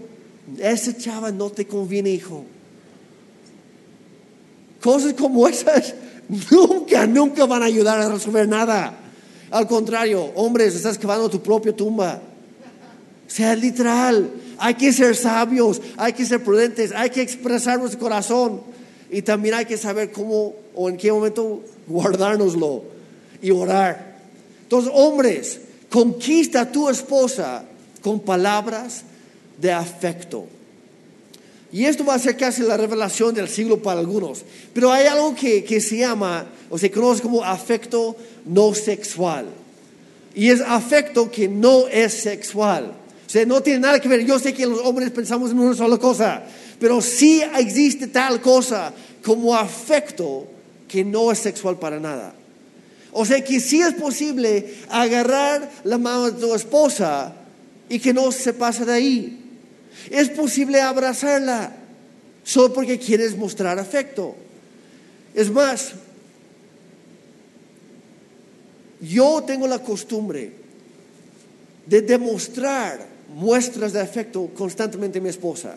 [0.58, 2.44] esa chava no te conviene, hijo.
[4.82, 5.94] Cosas como esas
[6.52, 8.98] nunca, nunca van a ayudar a resolver nada.
[9.52, 12.22] Al contrario, hombres, estás cavando tu propia tumba.
[13.28, 14.30] Sea literal.
[14.58, 18.62] Hay que ser sabios, hay que ser prudentes, hay que expresar nuestro corazón.
[19.10, 22.84] Y también hay que saber cómo o en qué momento guardárnoslo
[23.42, 24.18] y orar.
[24.64, 27.64] Entonces, hombres, conquista a tu esposa
[28.02, 29.04] con palabras
[29.60, 30.48] de afecto.
[31.74, 34.44] Y esto va a ser casi la revelación del siglo para algunos.
[34.74, 39.48] Pero hay algo que, que se llama, o se conoce como afecto no sexual.
[40.36, 42.94] Y es afecto que no es sexual.
[43.26, 44.24] O sea, no tiene nada que ver.
[44.24, 46.44] Yo sé que los hombres pensamos en una sola cosa,
[46.80, 48.94] pero sí existe tal cosa
[49.26, 50.46] como afecto
[50.88, 52.36] que no es sexual para nada.
[53.12, 57.34] O sea que sí es posible agarrar la mano de tu esposa
[57.90, 59.43] y que no se pase de ahí.
[60.10, 61.76] Es posible abrazarla
[62.44, 64.36] solo porque quieres mostrar afecto.
[65.34, 65.94] Es más,
[69.02, 70.52] yo tengo la costumbre
[71.86, 75.76] de demostrar muestras de afecto constantemente a mi esposa.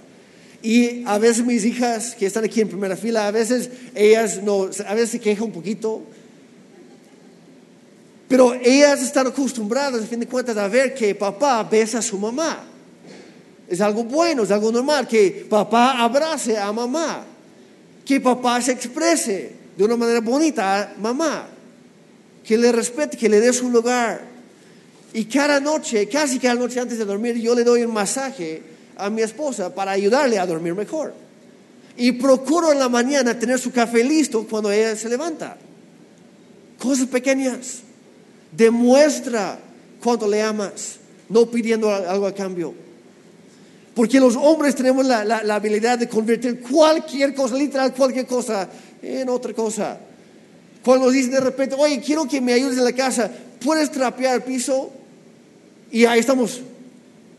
[0.62, 4.70] Y a veces mis hijas que están aquí en primera fila, a veces ellas no,
[4.86, 6.02] a veces se quejan un poquito,
[8.28, 12.18] pero ellas están acostumbradas, a fin de cuentas, a ver que papá besa a su
[12.18, 12.64] mamá.
[13.68, 17.24] Es algo bueno, es algo normal, que papá abrace a mamá,
[18.04, 21.48] que papá se exprese de una manera bonita a mamá,
[22.44, 24.20] que le respete, que le dé su lugar.
[25.12, 28.62] Y cada noche, casi cada noche antes de dormir, yo le doy un masaje
[28.96, 31.14] a mi esposa para ayudarle a dormir mejor.
[31.96, 35.56] Y procuro en la mañana tener su café listo cuando ella se levanta.
[36.78, 37.80] Cosas pequeñas.
[38.52, 39.58] Demuestra
[40.02, 40.96] cuánto le amas,
[41.28, 42.85] no pidiendo algo a cambio.
[43.96, 48.68] Porque los hombres tenemos la, la, habilidad de convertir cualquier cosa, literal cualquier cosa,
[49.00, 49.98] en otra cosa.
[50.84, 54.34] Cuando nos dicen de repente, oye, quiero que me ayudes en la casa, ¿puedes trapear
[54.34, 54.90] el piso?
[55.90, 56.60] Y ahí estamos.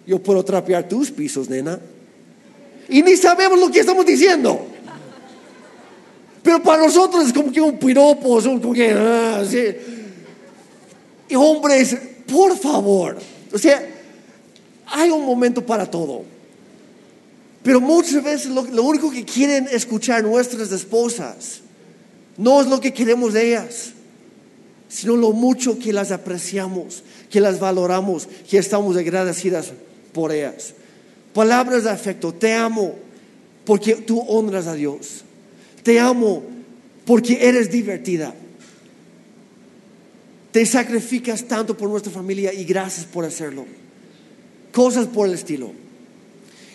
[0.07, 1.79] Yo puedo trapear tus pisos, nena.
[2.89, 4.65] Y ni sabemos lo que estamos diciendo.
[6.41, 9.43] Pero para nosotros es como que un piropo, son como que, ah,
[11.29, 13.19] Y hombres, por favor.
[13.53, 13.87] O sea,
[14.87, 16.36] hay un momento para todo.
[17.67, 21.59] Pero muchas veces lo, único que quieren escuchar nuestras esposas
[22.37, 23.91] no es lo que queremos de ellas,
[24.87, 29.73] sino lo mucho que las apreciamos, que las valoramos, que estamos agradecidas
[30.13, 30.75] por ellas.
[31.33, 32.95] Palabras de afecto, te amo
[33.65, 35.25] porque tú honras a Dios.
[35.83, 36.43] Te amo
[37.03, 38.33] porque eres divertida.
[40.53, 43.65] Te sacrificas tanto por nuestra familia y gracias por hacerlo.
[44.71, 45.86] Cosas por el estilo.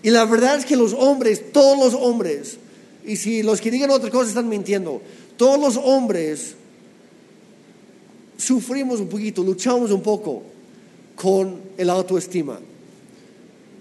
[0.02, 2.58] Y la verdad es que los hombres, todos los hombres,
[3.04, 5.00] y si los que digan otra cosa están mintiendo,
[5.36, 6.54] todos los hombres
[8.36, 10.42] sufrimos un poquito, luchamos un poco
[11.14, 12.58] con el autoestima.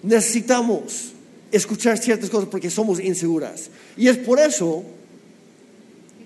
[0.03, 1.13] Necesitamos
[1.51, 3.69] escuchar ciertas cosas porque somos inseguras.
[3.97, 4.83] Y es por eso...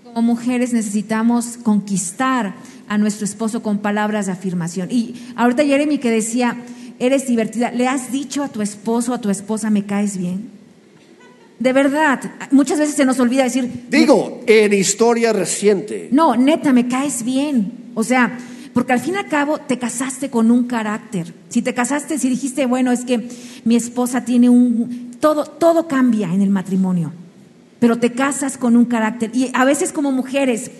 [0.03, 2.55] Como mujeres necesitamos conquistar
[2.87, 4.89] a nuestro esposo con palabras de afirmación.
[4.91, 6.57] Y ahorita Jeremy que decía,
[6.99, 7.71] eres divertida.
[7.71, 10.49] ¿Le has dicho a tu esposo o a tu esposa, me caes bien?
[11.59, 12.19] De verdad,
[12.51, 13.85] muchas veces se nos olvida decir...
[13.89, 16.09] Digo, en historia reciente.
[16.11, 17.91] No, neta, me caes bien.
[17.93, 18.37] O sea,
[18.73, 21.33] porque al fin y al cabo te casaste con un carácter.
[21.47, 23.29] Si te casaste, si dijiste, bueno, es que
[23.63, 25.11] mi esposa tiene un...
[25.21, 27.13] Todo, todo cambia en el matrimonio.
[27.79, 29.31] Pero te casas con un carácter.
[29.33, 30.71] Y a veces como mujeres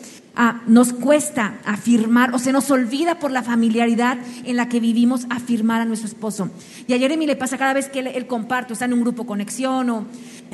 [0.68, 5.82] Nos cuesta afirmar o se nos olvida por la familiaridad en la que vivimos afirmar
[5.82, 6.50] a nuestro esposo.
[6.88, 9.90] Y a Jeremy le pasa cada vez que él, comparte, está en un grupo conexión
[9.90, 10.06] o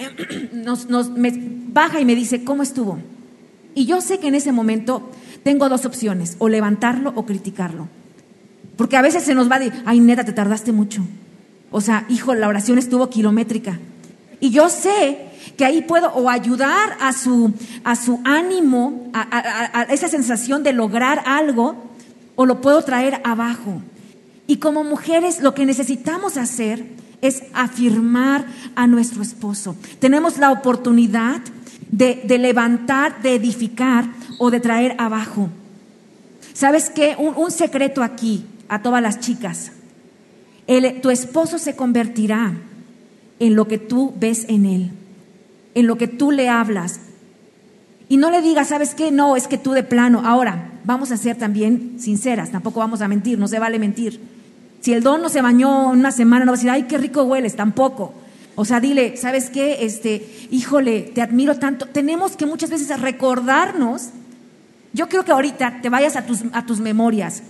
[0.53, 0.87] nos,
[1.73, 2.99] baja y me dice, ¿cómo estuvo?
[3.73, 5.09] Y yo sé que en ese momento
[5.43, 7.87] tengo dos opciones, o levantarlo o criticarlo.
[8.77, 11.03] Porque a veces se nos va de, ay neta, te tardaste mucho.
[11.71, 13.79] O sea, hijo, la oración estuvo kilométrica.
[14.39, 20.07] Y yo sé que ahí puedo o ayudar a su, a su ánimo, a, esa
[20.07, 21.75] sensación de lograr algo,
[22.35, 23.81] o lo puedo traer abajo.
[24.47, 26.85] Y como mujeres lo que necesitamos hacer
[27.21, 28.45] es afirmar
[28.75, 29.75] a nuestro esposo.
[29.99, 31.41] Tenemos la oportunidad
[31.91, 34.05] de, levantar, de edificar
[34.39, 35.49] o de traer abajo.
[36.53, 37.15] ¿Sabes qué?
[37.17, 39.71] Un, secreto aquí a todas las chicas.
[41.01, 42.53] tu esposo se convertirá
[43.39, 44.91] en lo que tú ves en él.
[45.75, 46.99] En lo que tú le hablas.
[48.09, 49.11] Y no le digas, ¿sabes qué?
[49.11, 50.21] No, es que tú de plano.
[50.25, 54.19] Ahora, vamos a ser también sinceras, tampoco vamos a mentir, no se vale mentir.
[54.81, 57.23] Si el don no se bañó una semana, no va a decir, ay, qué rico
[57.23, 58.13] hueles, tampoco.
[58.55, 59.85] O sea, dile, ¿sabes qué?
[59.85, 61.85] Este, híjole, te admiro tanto.
[61.85, 64.09] Tenemos que muchas veces recordarnos.
[64.93, 67.43] Yo creo que ahorita te vayas a tus, a tus memorias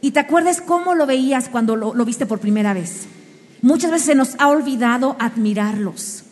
[0.00, 3.06] y te acuerdes cómo lo veías cuando lo, lo viste por primera vez.
[3.62, 6.24] Muchas veces se nos ha olvidado admirarlos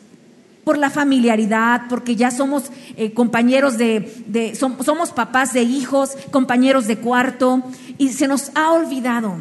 [0.65, 6.87] por la familiaridad, porque ya somos eh, compañeros de, de somos papás de hijos, compañeros
[6.87, 7.63] de cuarto,
[7.99, 9.37] y se nos ha olvidado.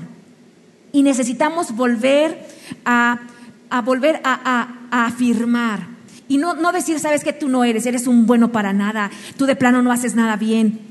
[0.92, 2.48] Y necesitamos volver
[2.86, 3.20] a,
[3.70, 5.88] a volver a, a, afirmar.
[6.28, 9.46] Y no, no decir, sabes que tú no eres, eres un bueno para nada, tú
[9.46, 10.91] de plano no haces nada bien.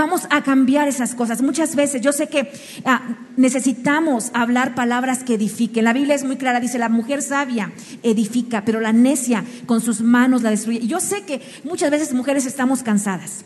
[0.00, 1.42] Vamos a cambiar esas cosas.
[1.42, 2.50] Muchas veces yo sé que
[2.86, 3.02] ah,
[3.36, 5.84] necesitamos hablar palabras que edifiquen.
[5.84, 7.70] La Biblia es muy clara, dice, la mujer sabia
[8.02, 10.86] edifica, pero la necia con sus manos la destruye.
[10.86, 13.44] Yo sé que muchas veces mujeres estamos cansadas.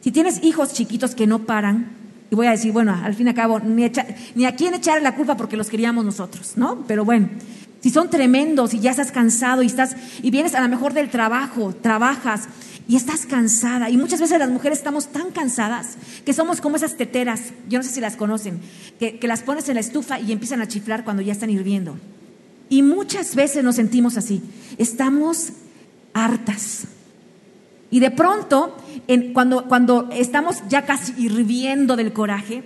[0.00, 1.90] Si tienes hijos chiquitos que no paran,
[2.30, 3.92] y voy a decir, bueno, al fin y al cabo, ni,
[4.34, 6.86] ni a quién echar la culpa porque los queríamos nosotros, ¿no?
[6.88, 7.28] Pero bueno,
[7.82, 11.10] si son tremendos y ya estás cansado y estás y vienes a lo mejor del
[11.10, 12.48] trabajo, trabajas
[12.88, 13.90] y estás cansada.
[13.90, 17.82] Y muchas veces las mujeres estamos tan cansadas que somos como esas teteras, yo no
[17.82, 18.60] sé si las conocen,
[18.98, 21.98] que, que las pones en la estufa y empiezan a chiflar cuando ya están hirviendo.
[22.68, 24.42] Y muchas veces nos sentimos así,
[24.78, 25.50] estamos
[26.14, 26.86] hartas.
[27.90, 28.76] Y de pronto,
[29.32, 32.64] cuando, cuando estamos ya casi hirviendo del coraje,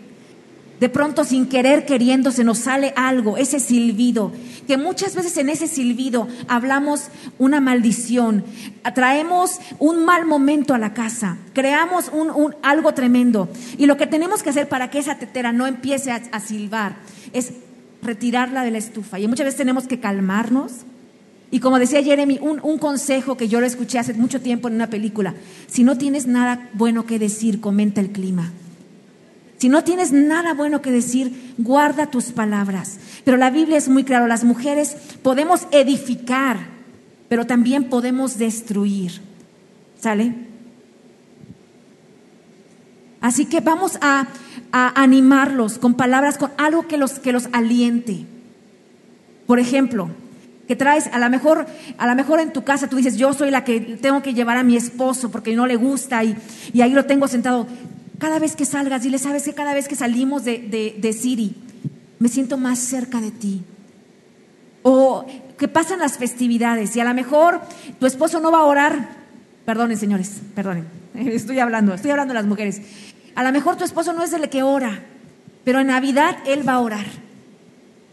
[0.80, 4.32] de pronto sin querer queriendo se nos sale algo, ese silbido,
[4.66, 7.08] que muchas veces en ese silbido hablamos
[7.38, 8.44] una maldición,
[8.94, 13.50] traemos un mal momento a la casa, creamos un, algo tremendo.
[13.76, 16.96] Y lo que tenemos que hacer para que esa tetera no empiece a, silbar
[17.34, 17.52] es
[18.02, 19.18] retirarla de la estufa.
[19.18, 20.72] Y muchas veces tenemos que calmarnos.
[21.50, 24.76] Y como decía Jeremy, un, un consejo que yo lo escuché hace mucho tiempo en
[24.76, 25.34] una película,
[25.66, 28.52] si no tienes nada bueno que decir, comenta el clima.
[29.60, 32.98] Si no tienes nada bueno que decir, guarda tus palabras.
[33.24, 36.56] Pero la Biblia es muy clara, las mujeres podemos edificar,
[37.28, 39.20] pero también podemos destruir.
[40.00, 40.34] ¿Sale?
[43.20, 44.28] Así que vamos a,
[44.72, 48.24] animarlos con palabras, con algo que los, que los aliente.
[49.46, 50.08] Por ejemplo,
[50.68, 51.66] que traes, a lo mejor,
[51.98, 54.56] a lo mejor en tu casa tú dices, yo soy la que tengo que llevar
[54.56, 56.34] a mi esposo porque no le gusta y,
[56.72, 57.66] y ahí lo tengo sentado.
[58.20, 61.56] Cada vez que salgas, dile, sabes que cada vez que salimos de, de, de Siri,
[62.18, 63.62] me siento más cerca de ti.
[64.82, 65.26] O
[65.58, 67.60] que pasan las festividades y a lo mejor
[67.98, 69.08] tu esposo no va a orar.
[69.64, 70.86] Perdonen, señores, perdonen.
[71.14, 72.82] Estoy hablando, estoy hablando de las mujeres.
[73.34, 75.00] A lo mejor tu esposo no es el que ora,
[75.64, 77.06] pero en Navidad él va a orar.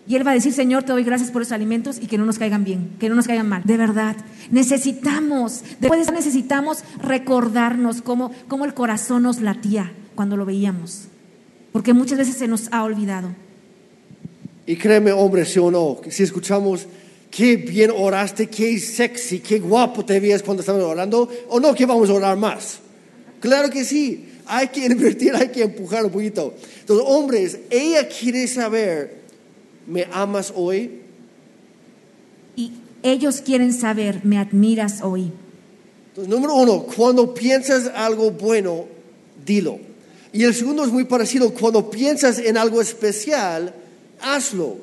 [0.07, 2.25] Y él va a decir, Señor, te doy gracias por esos alimentos y que no
[2.25, 3.61] nos caigan bien, que no nos caigan mal.
[3.65, 4.15] De verdad,
[4.51, 11.07] necesitamos, después necesitamos recordarnos cómo, cómo el corazón nos latía cuando lo veíamos.
[11.73, 13.35] Porque muchas veces se nos ha olvidado.
[14.65, 16.87] Y créeme, hombre, sí o no, si escuchamos
[17.29, 21.85] qué bien oraste, qué sexy, qué guapo te veías cuando estábamos orando, o no, que
[21.85, 22.79] vamos a orar más.
[23.41, 26.53] Claro que sí, hay que invertir, hay que empujar un poquito.
[26.79, 29.26] Entonces, hombres, ella quiere saber
[29.87, 31.01] ¿me amas hoy?
[32.55, 35.31] Y ellos quieren saber, ¿me admiras hoy?
[36.09, 38.85] Entonces, número uno, cuando piensas algo bueno,
[39.45, 39.79] dilo.
[40.33, 43.73] Y el segundo es muy parecido, cuando piensas en algo especial,
[44.21, 44.77] hazlo.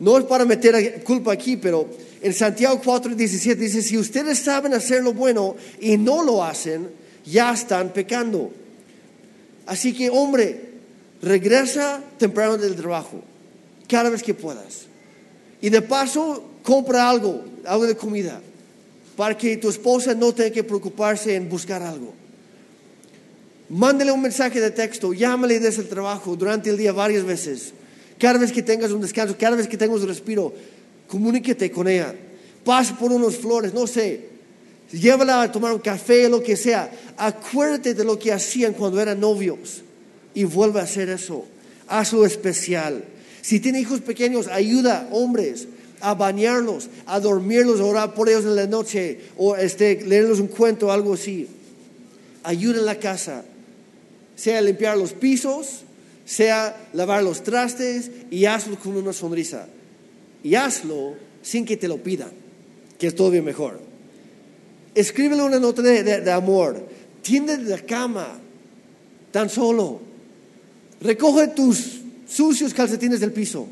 [0.00, 1.88] No es para meter culpa aquí, pero
[2.20, 6.88] en Santiago 4:17 dice, si ustedes saben hacer lo bueno y no lo hacen,
[7.24, 8.50] ya están pecando.
[9.66, 10.72] Así que, hombre,
[11.22, 13.22] regresa temprano del trabajo
[13.92, 14.86] cada vez que puedas.
[15.60, 18.40] Y de paso, compra algo, algo de comida,
[19.16, 22.14] para que tu esposa no tenga que preocuparse en buscar algo.
[23.68, 27.74] Mándale un mensaje de texto, llámale desde el trabajo durante el día varias veces.
[28.18, 30.54] Cada vez que tengas un descanso, cada vez que tengas un respiro,
[31.06, 32.14] comuníquete con ella.
[32.64, 34.32] Pasa por unos flores, no sé.
[34.90, 36.90] Llévala a tomar un café, lo que sea.
[37.18, 39.82] Acuérdate de lo que hacían cuando eran novios
[40.32, 41.44] y vuelve a hacer eso.
[41.88, 43.04] Hazlo especial.
[43.42, 45.66] Si tiene hijos pequeños, ayuda hombres
[46.00, 50.46] a bañarlos, a dormirlos, a orar por ellos en la noche o este, leerles un
[50.46, 51.48] cuento algo así.
[52.44, 53.44] Ayuda en la casa,
[54.36, 55.82] sea limpiar los pisos,
[56.24, 59.66] sea lavar los trastes y hazlo con una sonrisa.
[60.44, 62.30] Y hazlo sin que te lo pidan,
[62.98, 63.80] que es todavía mejor.
[64.94, 66.84] Escríbele una nota de, de amor.
[67.22, 68.38] Tiende la cama
[69.32, 70.00] tan solo.
[71.00, 72.01] Recoge tus
[72.32, 73.66] sucios calcetines del piso.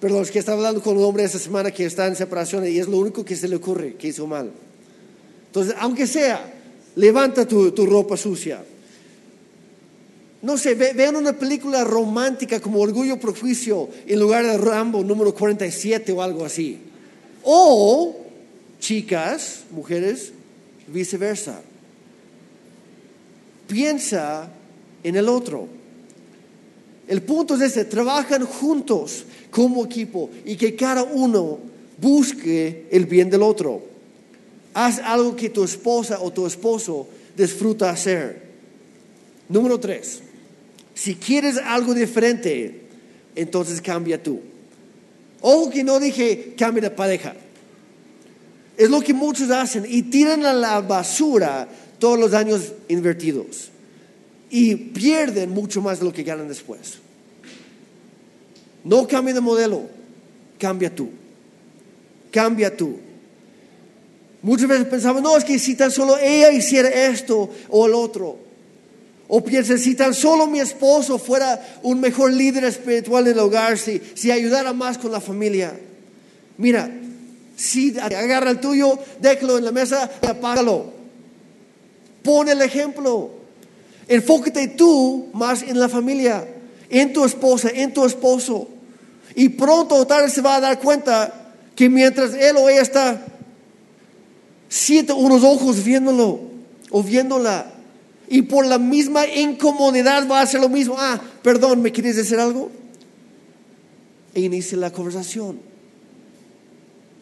[0.00, 2.78] perdón, es que estaba hablando con un hombre esta semana que está en separación y
[2.78, 4.50] es lo único que se le ocurre que hizo mal.
[5.46, 6.52] Entonces, aunque sea,
[6.96, 8.62] levanta tu, tu ropa sucia.
[10.42, 15.02] No sé, ve- vean una película romántica como Orgullo y Prejuicio en lugar de Rambo
[15.02, 16.80] número 47 o algo así.
[17.42, 18.14] O,
[18.80, 20.32] chicas, mujeres,
[20.88, 21.62] viceversa.
[23.66, 24.50] Piensa
[25.02, 25.66] en el otro.
[27.06, 31.58] El punto es este, trabajan juntos como equipo y que cada uno
[31.98, 33.82] busque el bien del otro.
[34.72, 38.42] Haz algo que tu esposa o tu esposo disfruta hacer.
[39.48, 40.22] Número tres,
[40.94, 42.82] si quieres algo diferente,
[43.36, 44.40] entonces cambia tú.
[45.42, 47.34] Ojo que no dije cambia de pareja.
[48.76, 53.70] Es lo que muchos hacen y tiran a la basura todos los años invertidos
[54.56, 56.98] y pierden mucho más de lo que ganan después.
[58.84, 59.82] No cambia de modelo,
[60.60, 61.10] cambia tú.
[62.30, 62.96] Cambia tú.
[64.42, 68.38] Muchas veces pensamos, no, es que si tan solo ella hiciera esto o el otro.
[69.26, 73.76] O piensa, si tan solo mi esposo fuera un mejor líder espiritual en el hogar,
[73.76, 75.76] si, si ayudara más con la familia.
[76.58, 76.88] Mira,
[77.56, 80.92] si agarra el tuyo, déjalo en la mesa y apágalo.
[82.22, 83.43] Pon el ejemplo.
[84.08, 86.46] Enfócate tú más en la familia,
[86.90, 88.68] en tu esposa, en tu esposo.
[89.34, 93.24] Y pronto o tarde se va a dar cuenta que mientras él o ella está,
[94.68, 96.40] siente unos ojos viéndolo
[96.90, 97.72] o viéndola.
[98.28, 100.96] Y por la misma incomodidad va a hacer lo mismo.
[100.98, 102.70] Ah, perdón, ¿me quieres decir algo?
[104.34, 105.60] E inicia la conversación.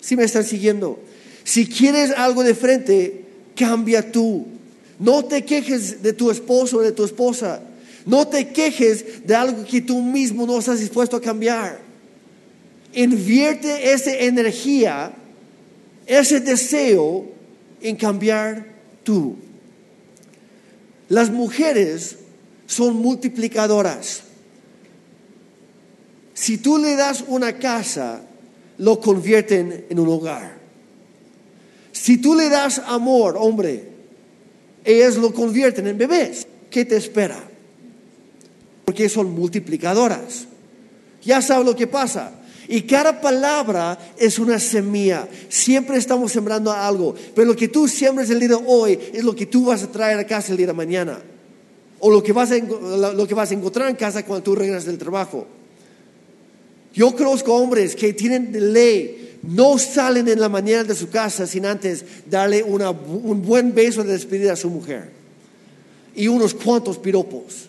[0.01, 0.99] Si me están siguiendo.
[1.45, 3.25] Si quieres algo de frente,
[3.57, 4.47] cambia tú.
[4.99, 7.61] No te quejes de tu esposo o de tu esposa.
[8.05, 11.81] No te quejes de algo que tú mismo no estás dispuesto a cambiar.
[12.93, 15.13] Invierte esa energía,
[16.07, 17.27] ese deseo
[17.81, 18.67] en cambiar
[19.03, 19.37] tú.
[21.09, 22.17] Las mujeres
[22.67, 24.23] son multiplicadoras.
[26.35, 28.23] Si tú le das una casa,
[28.79, 30.57] lo convierten en un hogar.
[31.93, 33.92] Si tú le das amor, hombre,
[34.85, 36.47] ellas lo convierten en bebés.
[36.71, 37.39] ¿Qué te espera?
[38.85, 40.47] Porque son multiplicadoras.
[41.23, 42.33] Ya sabes lo que pasa.
[42.69, 45.29] Y cada palabra es una semilla.
[45.49, 47.15] Siempre estamos sembrando algo.
[47.35, 49.91] Pero lo que tú siembres el día de hoy es lo que tú vas a
[49.91, 51.21] traer a casa el día de mañana.
[52.01, 54.87] O lo que vas a, lo que vas a encontrar en casa cuando tú regresas
[54.87, 55.47] del trabajo.
[56.95, 61.67] Yo conozco hombres que tienen ley, no salen en la mañana de su casa sin
[61.67, 65.11] antes darle un buen beso de despedida a su mujer
[66.15, 67.69] y unos cuantos piropos.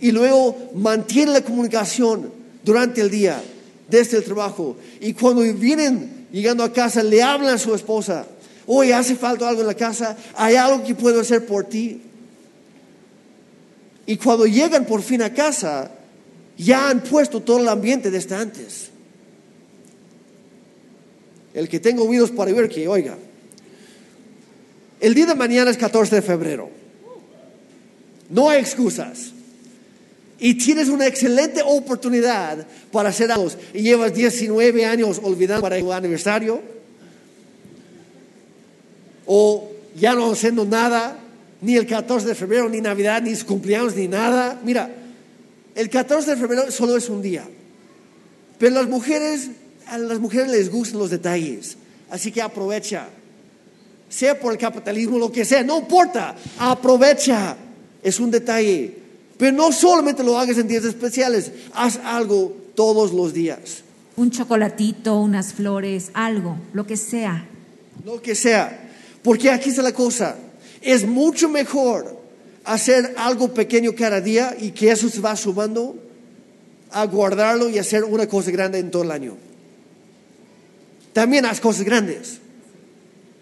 [0.00, 2.30] Y luego mantienen la comunicación
[2.64, 3.40] durante el día,
[3.88, 4.76] desde el trabajo.
[5.00, 8.26] Y cuando vienen llegando a casa, le hablan a su esposa,
[8.66, 12.00] oye, hace falta algo en la casa, hay algo que puedo hacer por ti.
[14.06, 15.92] Y cuando llegan por fin a casa,
[16.58, 18.91] ya han puesto todo el ambiente desde antes.
[21.54, 23.16] El que tenga oídos para oír, que oiga.
[25.00, 26.70] El día de mañana es 14 de febrero.
[28.30, 29.32] No hay excusas.
[30.38, 33.48] Y tienes una excelente oportunidad para hacer algo.
[33.74, 36.60] Y llevas 19 años olvidando para el aniversario.
[39.26, 41.18] O ya no haciendo nada.
[41.60, 44.60] Ni el 14 de febrero, ni Navidad, ni cumpleaños, ni nada.
[44.64, 44.90] Mira,
[45.74, 47.44] el 14 de febrero solo es un día.
[48.58, 49.50] Pero las mujeres,
[49.92, 51.76] a las mujeres les gustan los detalles.
[52.10, 53.08] Así que aprovecha.
[54.08, 56.34] Sea por el capitalismo, lo que sea, no importa.
[56.58, 57.54] Aprovecha.
[58.02, 58.96] Es un detalle.
[59.36, 61.52] Pero no solamente lo hagas en días especiales.
[61.74, 63.82] Haz algo todos los días.
[64.16, 67.46] Un chocolatito, unas flores, algo, lo que sea.
[68.02, 68.90] Lo que sea.
[69.22, 70.36] Porque aquí está la cosa.
[70.80, 72.18] Es mucho mejor
[72.64, 75.96] hacer algo pequeño cada día y que eso se va sumando
[76.90, 79.51] a guardarlo y hacer una cosa grande en todo el año.
[81.12, 82.38] También haz cosas grandes.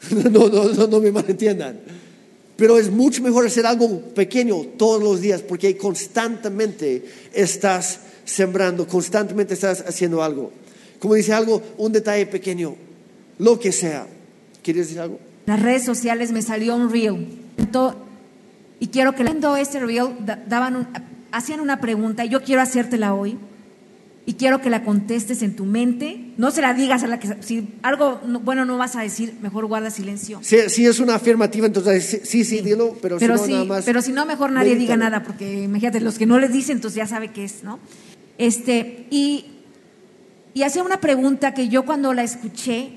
[0.11, 1.79] No, no, no, me malentiendan.
[2.57, 7.05] Pero es mucho mejor hacer algo pequeño todos los días porque constantemente
[7.35, 10.53] estás sembrando, constantemente estás haciendo algo.
[10.99, 12.77] Como dice algo, un detalle pequeño,
[13.39, 14.07] lo que sea.
[14.63, 15.19] ¿Quieres decir algo?
[15.47, 17.27] Las redes sociales me salió un reel.
[18.79, 20.15] Y quiero que viendo ese reel
[20.47, 20.89] daban
[21.33, 23.39] hacían una pregunta y yo quiero hacértela hoy.
[24.27, 26.33] Y quiero que la contestes en tu mente.
[26.37, 29.35] No se la digas a la que si algo no- bueno no vas a decir,
[29.41, 30.39] mejor guarda silencio.
[30.43, 33.53] Si, si es una afirmativa, entonces sí, sí, sí, dilo, pero, Pero si no, sí,
[33.53, 33.85] nada más.
[33.85, 36.97] pero si no mejor nadie diga nada porque imagínate los que no les dicen entonces
[36.97, 37.79] ya sabe qué es, ¿no?
[38.39, 39.47] Este y
[40.53, 42.91] y hace una pregunta que yo cuando la escuché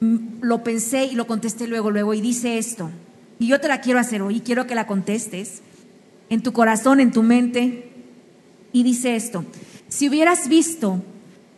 [0.00, 2.90] mm, lo pensé y lo contesté luego, luego, y dice esto,
[3.38, 5.62] y yo te la quiero hacer hoy, quiero que la contestes
[6.28, 7.89] en tu corazón, en tu mente,
[8.72, 9.44] y dice esto,
[9.88, 11.02] si hubieras visto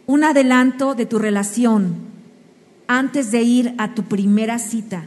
[0.06, 1.94] un adelanto de tu relación
[2.86, 5.04] antes de ir a tu primera cita,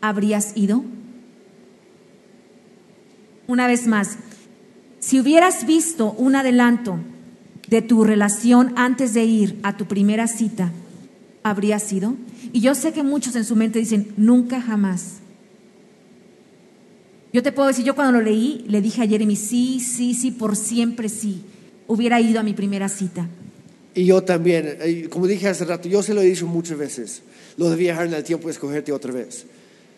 [0.00, 0.84] ¿habrías ido?
[3.46, 4.18] Una vez más,
[5.00, 6.98] si hubieras visto un adelanto
[7.68, 10.70] de tu relación antes de ir a tu primera cita,
[11.42, 12.14] ¿habrías ido?
[12.52, 15.21] Y yo sé que muchos en su mente dicen, nunca jamás.
[17.32, 20.30] Yo te puedo decir, yo cuando lo leí, le dije a Jeremy, sí, sí, sí,
[20.30, 21.42] por siempre sí,
[21.86, 23.26] hubiera ido a mi primera cita.
[23.94, 27.22] Y yo también, eh, como dije hace rato, yo se lo he dicho muchas veces,
[27.56, 29.44] lo de viajar en el tiempo y escogerte otra vez.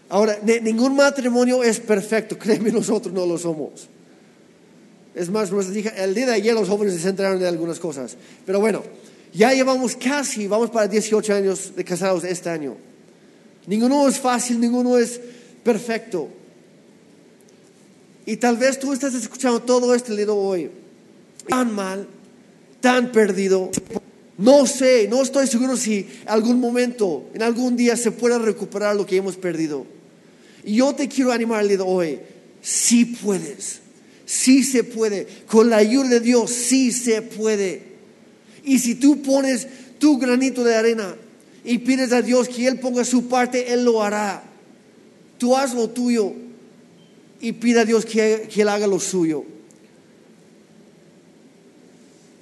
[0.08, 3.88] Ahora, ni- ningún matrimonio es perfecto, créeme, nosotros no lo somos.
[5.14, 8.16] Es más, el día de ayer los jóvenes se enteraron de algunas cosas.
[8.44, 8.82] Pero bueno,
[9.32, 12.76] ya llevamos casi, vamos para 18 años de casados este año.
[13.68, 15.20] Ninguno es fácil, ninguno es
[15.62, 16.28] perfecto.
[18.26, 20.70] Y tal vez tú estás escuchando todo este libro hoy,
[21.48, 22.08] tan mal,
[22.80, 23.70] tan perdido.
[24.38, 29.06] No sé, no estoy seguro si algún momento, en algún día se pueda recuperar lo
[29.06, 29.86] que hemos perdido.
[30.64, 32.18] Y yo te quiero animar el día de hoy,
[32.62, 33.80] sí puedes,
[34.24, 37.82] sí se puede, con la ayuda de Dios sí se puede.
[38.64, 39.68] Y si tú pones
[39.98, 41.14] tu granito de arena
[41.62, 44.42] y pides a Dios que Él ponga su parte, Él lo hará.
[45.36, 46.43] Tú haz lo tuyo
[47.44, 49.44] y pide a Dios que, que Él haga lo suyo.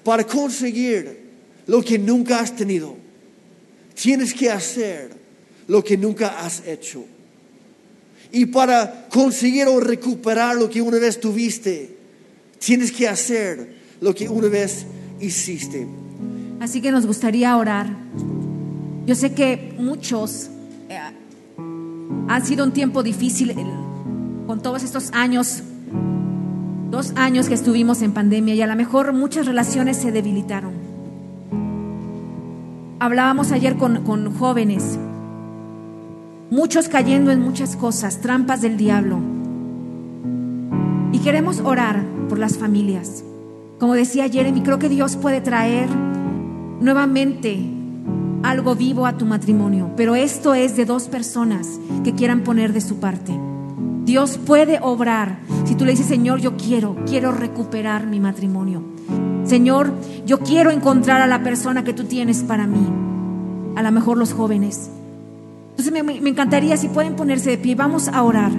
[0.05, 1.23] Para conseguir
[1.67, 2.97] lo que nunca has tenido,
[4.01, 5.11] tienes que hacer
[5.67, 7.05] lo que nunca has hecho.
[8.31, 11.97] Y para conseguir o recuperar lo que una vez tuviste,
[12.61, 14.87] tienes que hacer lo que una vez
[15.21, 15.85] hiciste.
[16.61, 17.91] Así que nos gustaría orar.
[19.05, 20.49] Yo sé que muchos
[20.89, 21.01] eh,
[22.45, 23.51] sido un tiempo difícil
[24.47, 25.63] con todos estos años,
[26.91, 30.73] dos años que estuvimos en pandemia y a lo mejor muchas relaciones se debilitaron.
[32.99, 34.99] Hablábamos ayer con, con jóvenes,
[36.51, 39.19] muchos cayendo en muchas cosas, trampas del diablo.
[41.13, 43.25] Y queremos orar por las familias.
[43.79, 45.89] Como decía Jeremy, creo que Dios puede traer
[46.81, 47.59] nuevamente
[48.43, 52.81] algo vivo a tu matrimonio, pero esto es de dos personas que quieran poner de
[52.81, 53.33] su parte.
[54.05, 55.39] Dios puede obrar.
[55.65, 58.83] Si tú le dices, Señor, yo quiero, quiero recuperar mi matrimonio.
[59.45, 59.93] Señor,
[60.27, 62.87] yo quiero encontrar a la persona que tú tienes para mí.
[63.77, 64.91] A lo mejor los jóvenes.
[65.71, 67.75] Entonces me, me encantaría si pueden ponerse de pie.
[67.75, 68.53] Vamos a orar.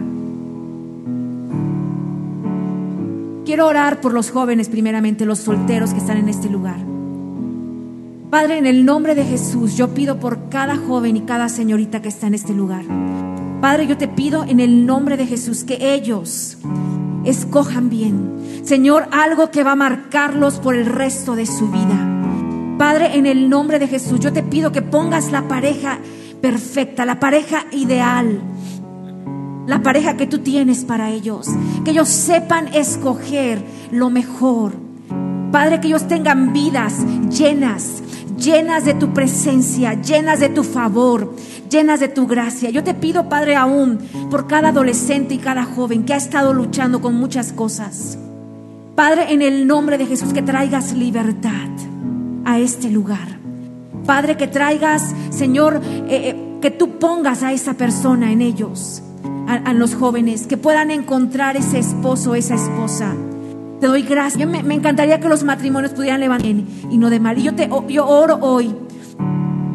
[3.45, 6.77] Quiero orar por los jóvenes primeramente, los solteros que están en este lugar.
[8.29, 12.07] Padre, en el nombre de Jesús, yo pido por cada joven y cada señorita que
[12.07, 12.83] está en este lugar.
[13.63, 16.57] Padre, yo te pido en el nombre de Jesús que ellos
[17.23, 18.61] escojan bien.
[18.65, 22.75] Señor, algo que va a marcarlos por el resto de su vida.
[22.77, 25.99] Padre, en el nombre de Jesús, yo te pido que pongas la pareja
[26.41, 28.41] perfecta, la pareja ideal,
[29.65, 31.47] la pareja que tú tienes para ellos.
[31.85, 34.73] Que ellos sepan escoger lo mejor.
[35.53, 36.97] Padre, que ellos tengan vidas
[37.29, 38.02] llenas,
[38.43, 41.33] llenas de tu presencia, llenas de tu favor,
[41.69, 42.69] llenas de tu gracia.
[42.69, 47.01] Yo te pido, Padre, aún por cada adolescente y cada joven que ha estado luchando
[47.01, 48.17] con muchas cosas.
[48.95, 51.69] Padre, en el nombre de Jesús, que traigas libertad
[52.45, 53.39] a este lugar.
[54.05, 59.01] Padre, que traigas, Señor, eh, eh, que tú pongas a esa persona en ellos,
[59.47, 63.15] a, a, los jóvenes, que puedan encontrar ese esposo, esa esposa.
[63.83, 64.47] Te doy gracias.
[64.47, 66.47] Me, me encantaría que los matrimonios pudieran levantar
[66.89, 67.35] y no de mal.
[67.35, 68.73] Yo, te, yo oro hoy.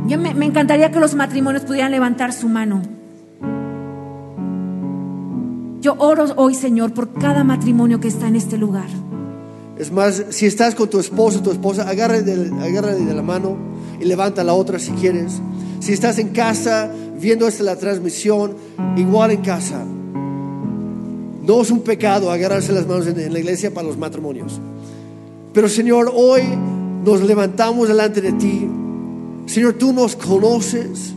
[0.06, 2.80] Yo me, encantaría que los matrimonios pudieran levantar su mano.
[5.82, 8.88] Yo oro hoy, Señor, por cada matrimonio que está en este lugar.
[9.76, 13.58] Es más, si estás con tu esposo, tu esposa, agárrale de, de la mano
[14.00, 15.38] y levanta la otra si quieres.
[15.80, 16.90] Si estás en casa
[17.20, 18.56] viendo esta la transmisión,
[18.96, 19.84] igual en casa.
[21.48, 24.60] No es un pecado agarrarse las manos en, la iglesia para los matrimonios.
[25.54, 26.42] Pero Señor, hoy
[27.02, 28.68] nos levantamos delante de ti.
[29.46, 31.14] Señor, tú nos conoces.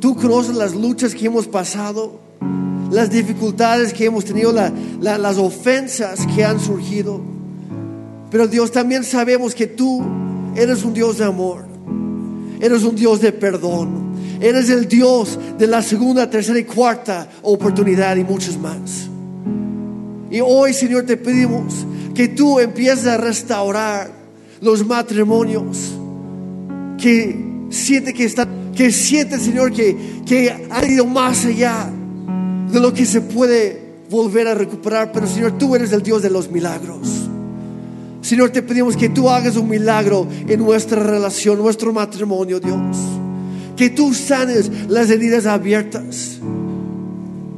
[0.00, 2.18] Tú conoces las luchas que hemos pasado,
[2.90, 7.20] las dificultades que hemos tenido, la, la, las ofensas que han surgido.
[8.32, 10.04] Pero Dios, también sabemos que tú
[10.56, 11.66] eres un Dios de amor.
[12.60, 14.08] Eres un Dios de perdón.
[14.40, 19.07] Eres el Dios de la segunda, tercera y cuarta oportunidad y muchos más.
[20.30, 24.10] Y hoy, Señor, te pedimos que tú empieces a restaurar
[24.60, 25.94] los matrimonios
[27.00, 27.36] que
[27.70, 31.90] siente que está, que siente, Señor, que, que han ido más allá
[32.70, 35.12] de lo que se puede volver a recuperar.
[35.12, 37.28] Pero, Señor, tú eres el Dios de los milagros.
[38.20, 42.96] Señor, te pedimos que tú hagas un milagro en nuestra relación, nuestro matrimonio, Dios.
[43.76, 46.38] Que tú sanes las heridas abiertas.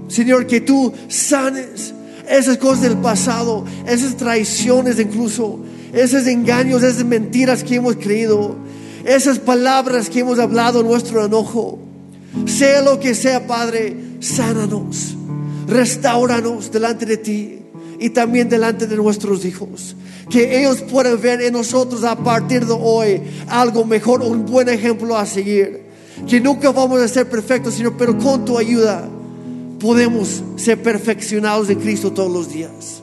[0.07, 1.95] Señor, que tú sanes
[2.31, 5.59] esas cosas del pasado, esas traiciones incluso,
[5.93, 8.55] esos engaños, esas mentiras que hemos creído,
[9.05, 11.81] esas palabras que hemos hablado, nuestro enojo.
[12.47, 15.16] Sea lo que sea, Padre, sánanos,
[15.66, 17.59] restauranos delante de ti
[17.99, 19.97] y también delante de nuestros hijos.
[20.31, 25.18] Que ellos puedan ver en nosotros a partir de hoy algo mejor, un buen ejemplo
[25.18, 25.81] a seguir.
[26.28, 29.09] Que nunca vamos a ser perfectos, Señor, pero con tu ayuda
[29.81, 33.03] podemos ser perfeccionados en Cristo todos los días.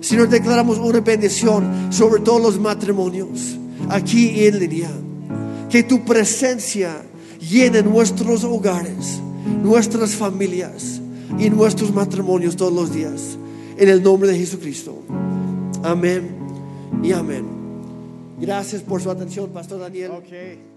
[0.00, 3.56] Señor, declaramos una bendición sobre todos los matrimonios,
[3.88, 4.90] aquí y en línea.
[5.70, 7.02] Que tu presencia
[7.40, 9.20] llene nuestros hogares,
[9.62, 11.00] nuestras familias
[11.38, 13.36] y nuestros matrimonios todos los días.
[13.76, 14.96] En el nombre de Jesucristo.
[15.82, 16.36] Amén
[17.02, 17.44] y amén.
[18.40, 20.12] Gracias por su atención, Pastor Daniel.
[20.12, 20.75] Okay.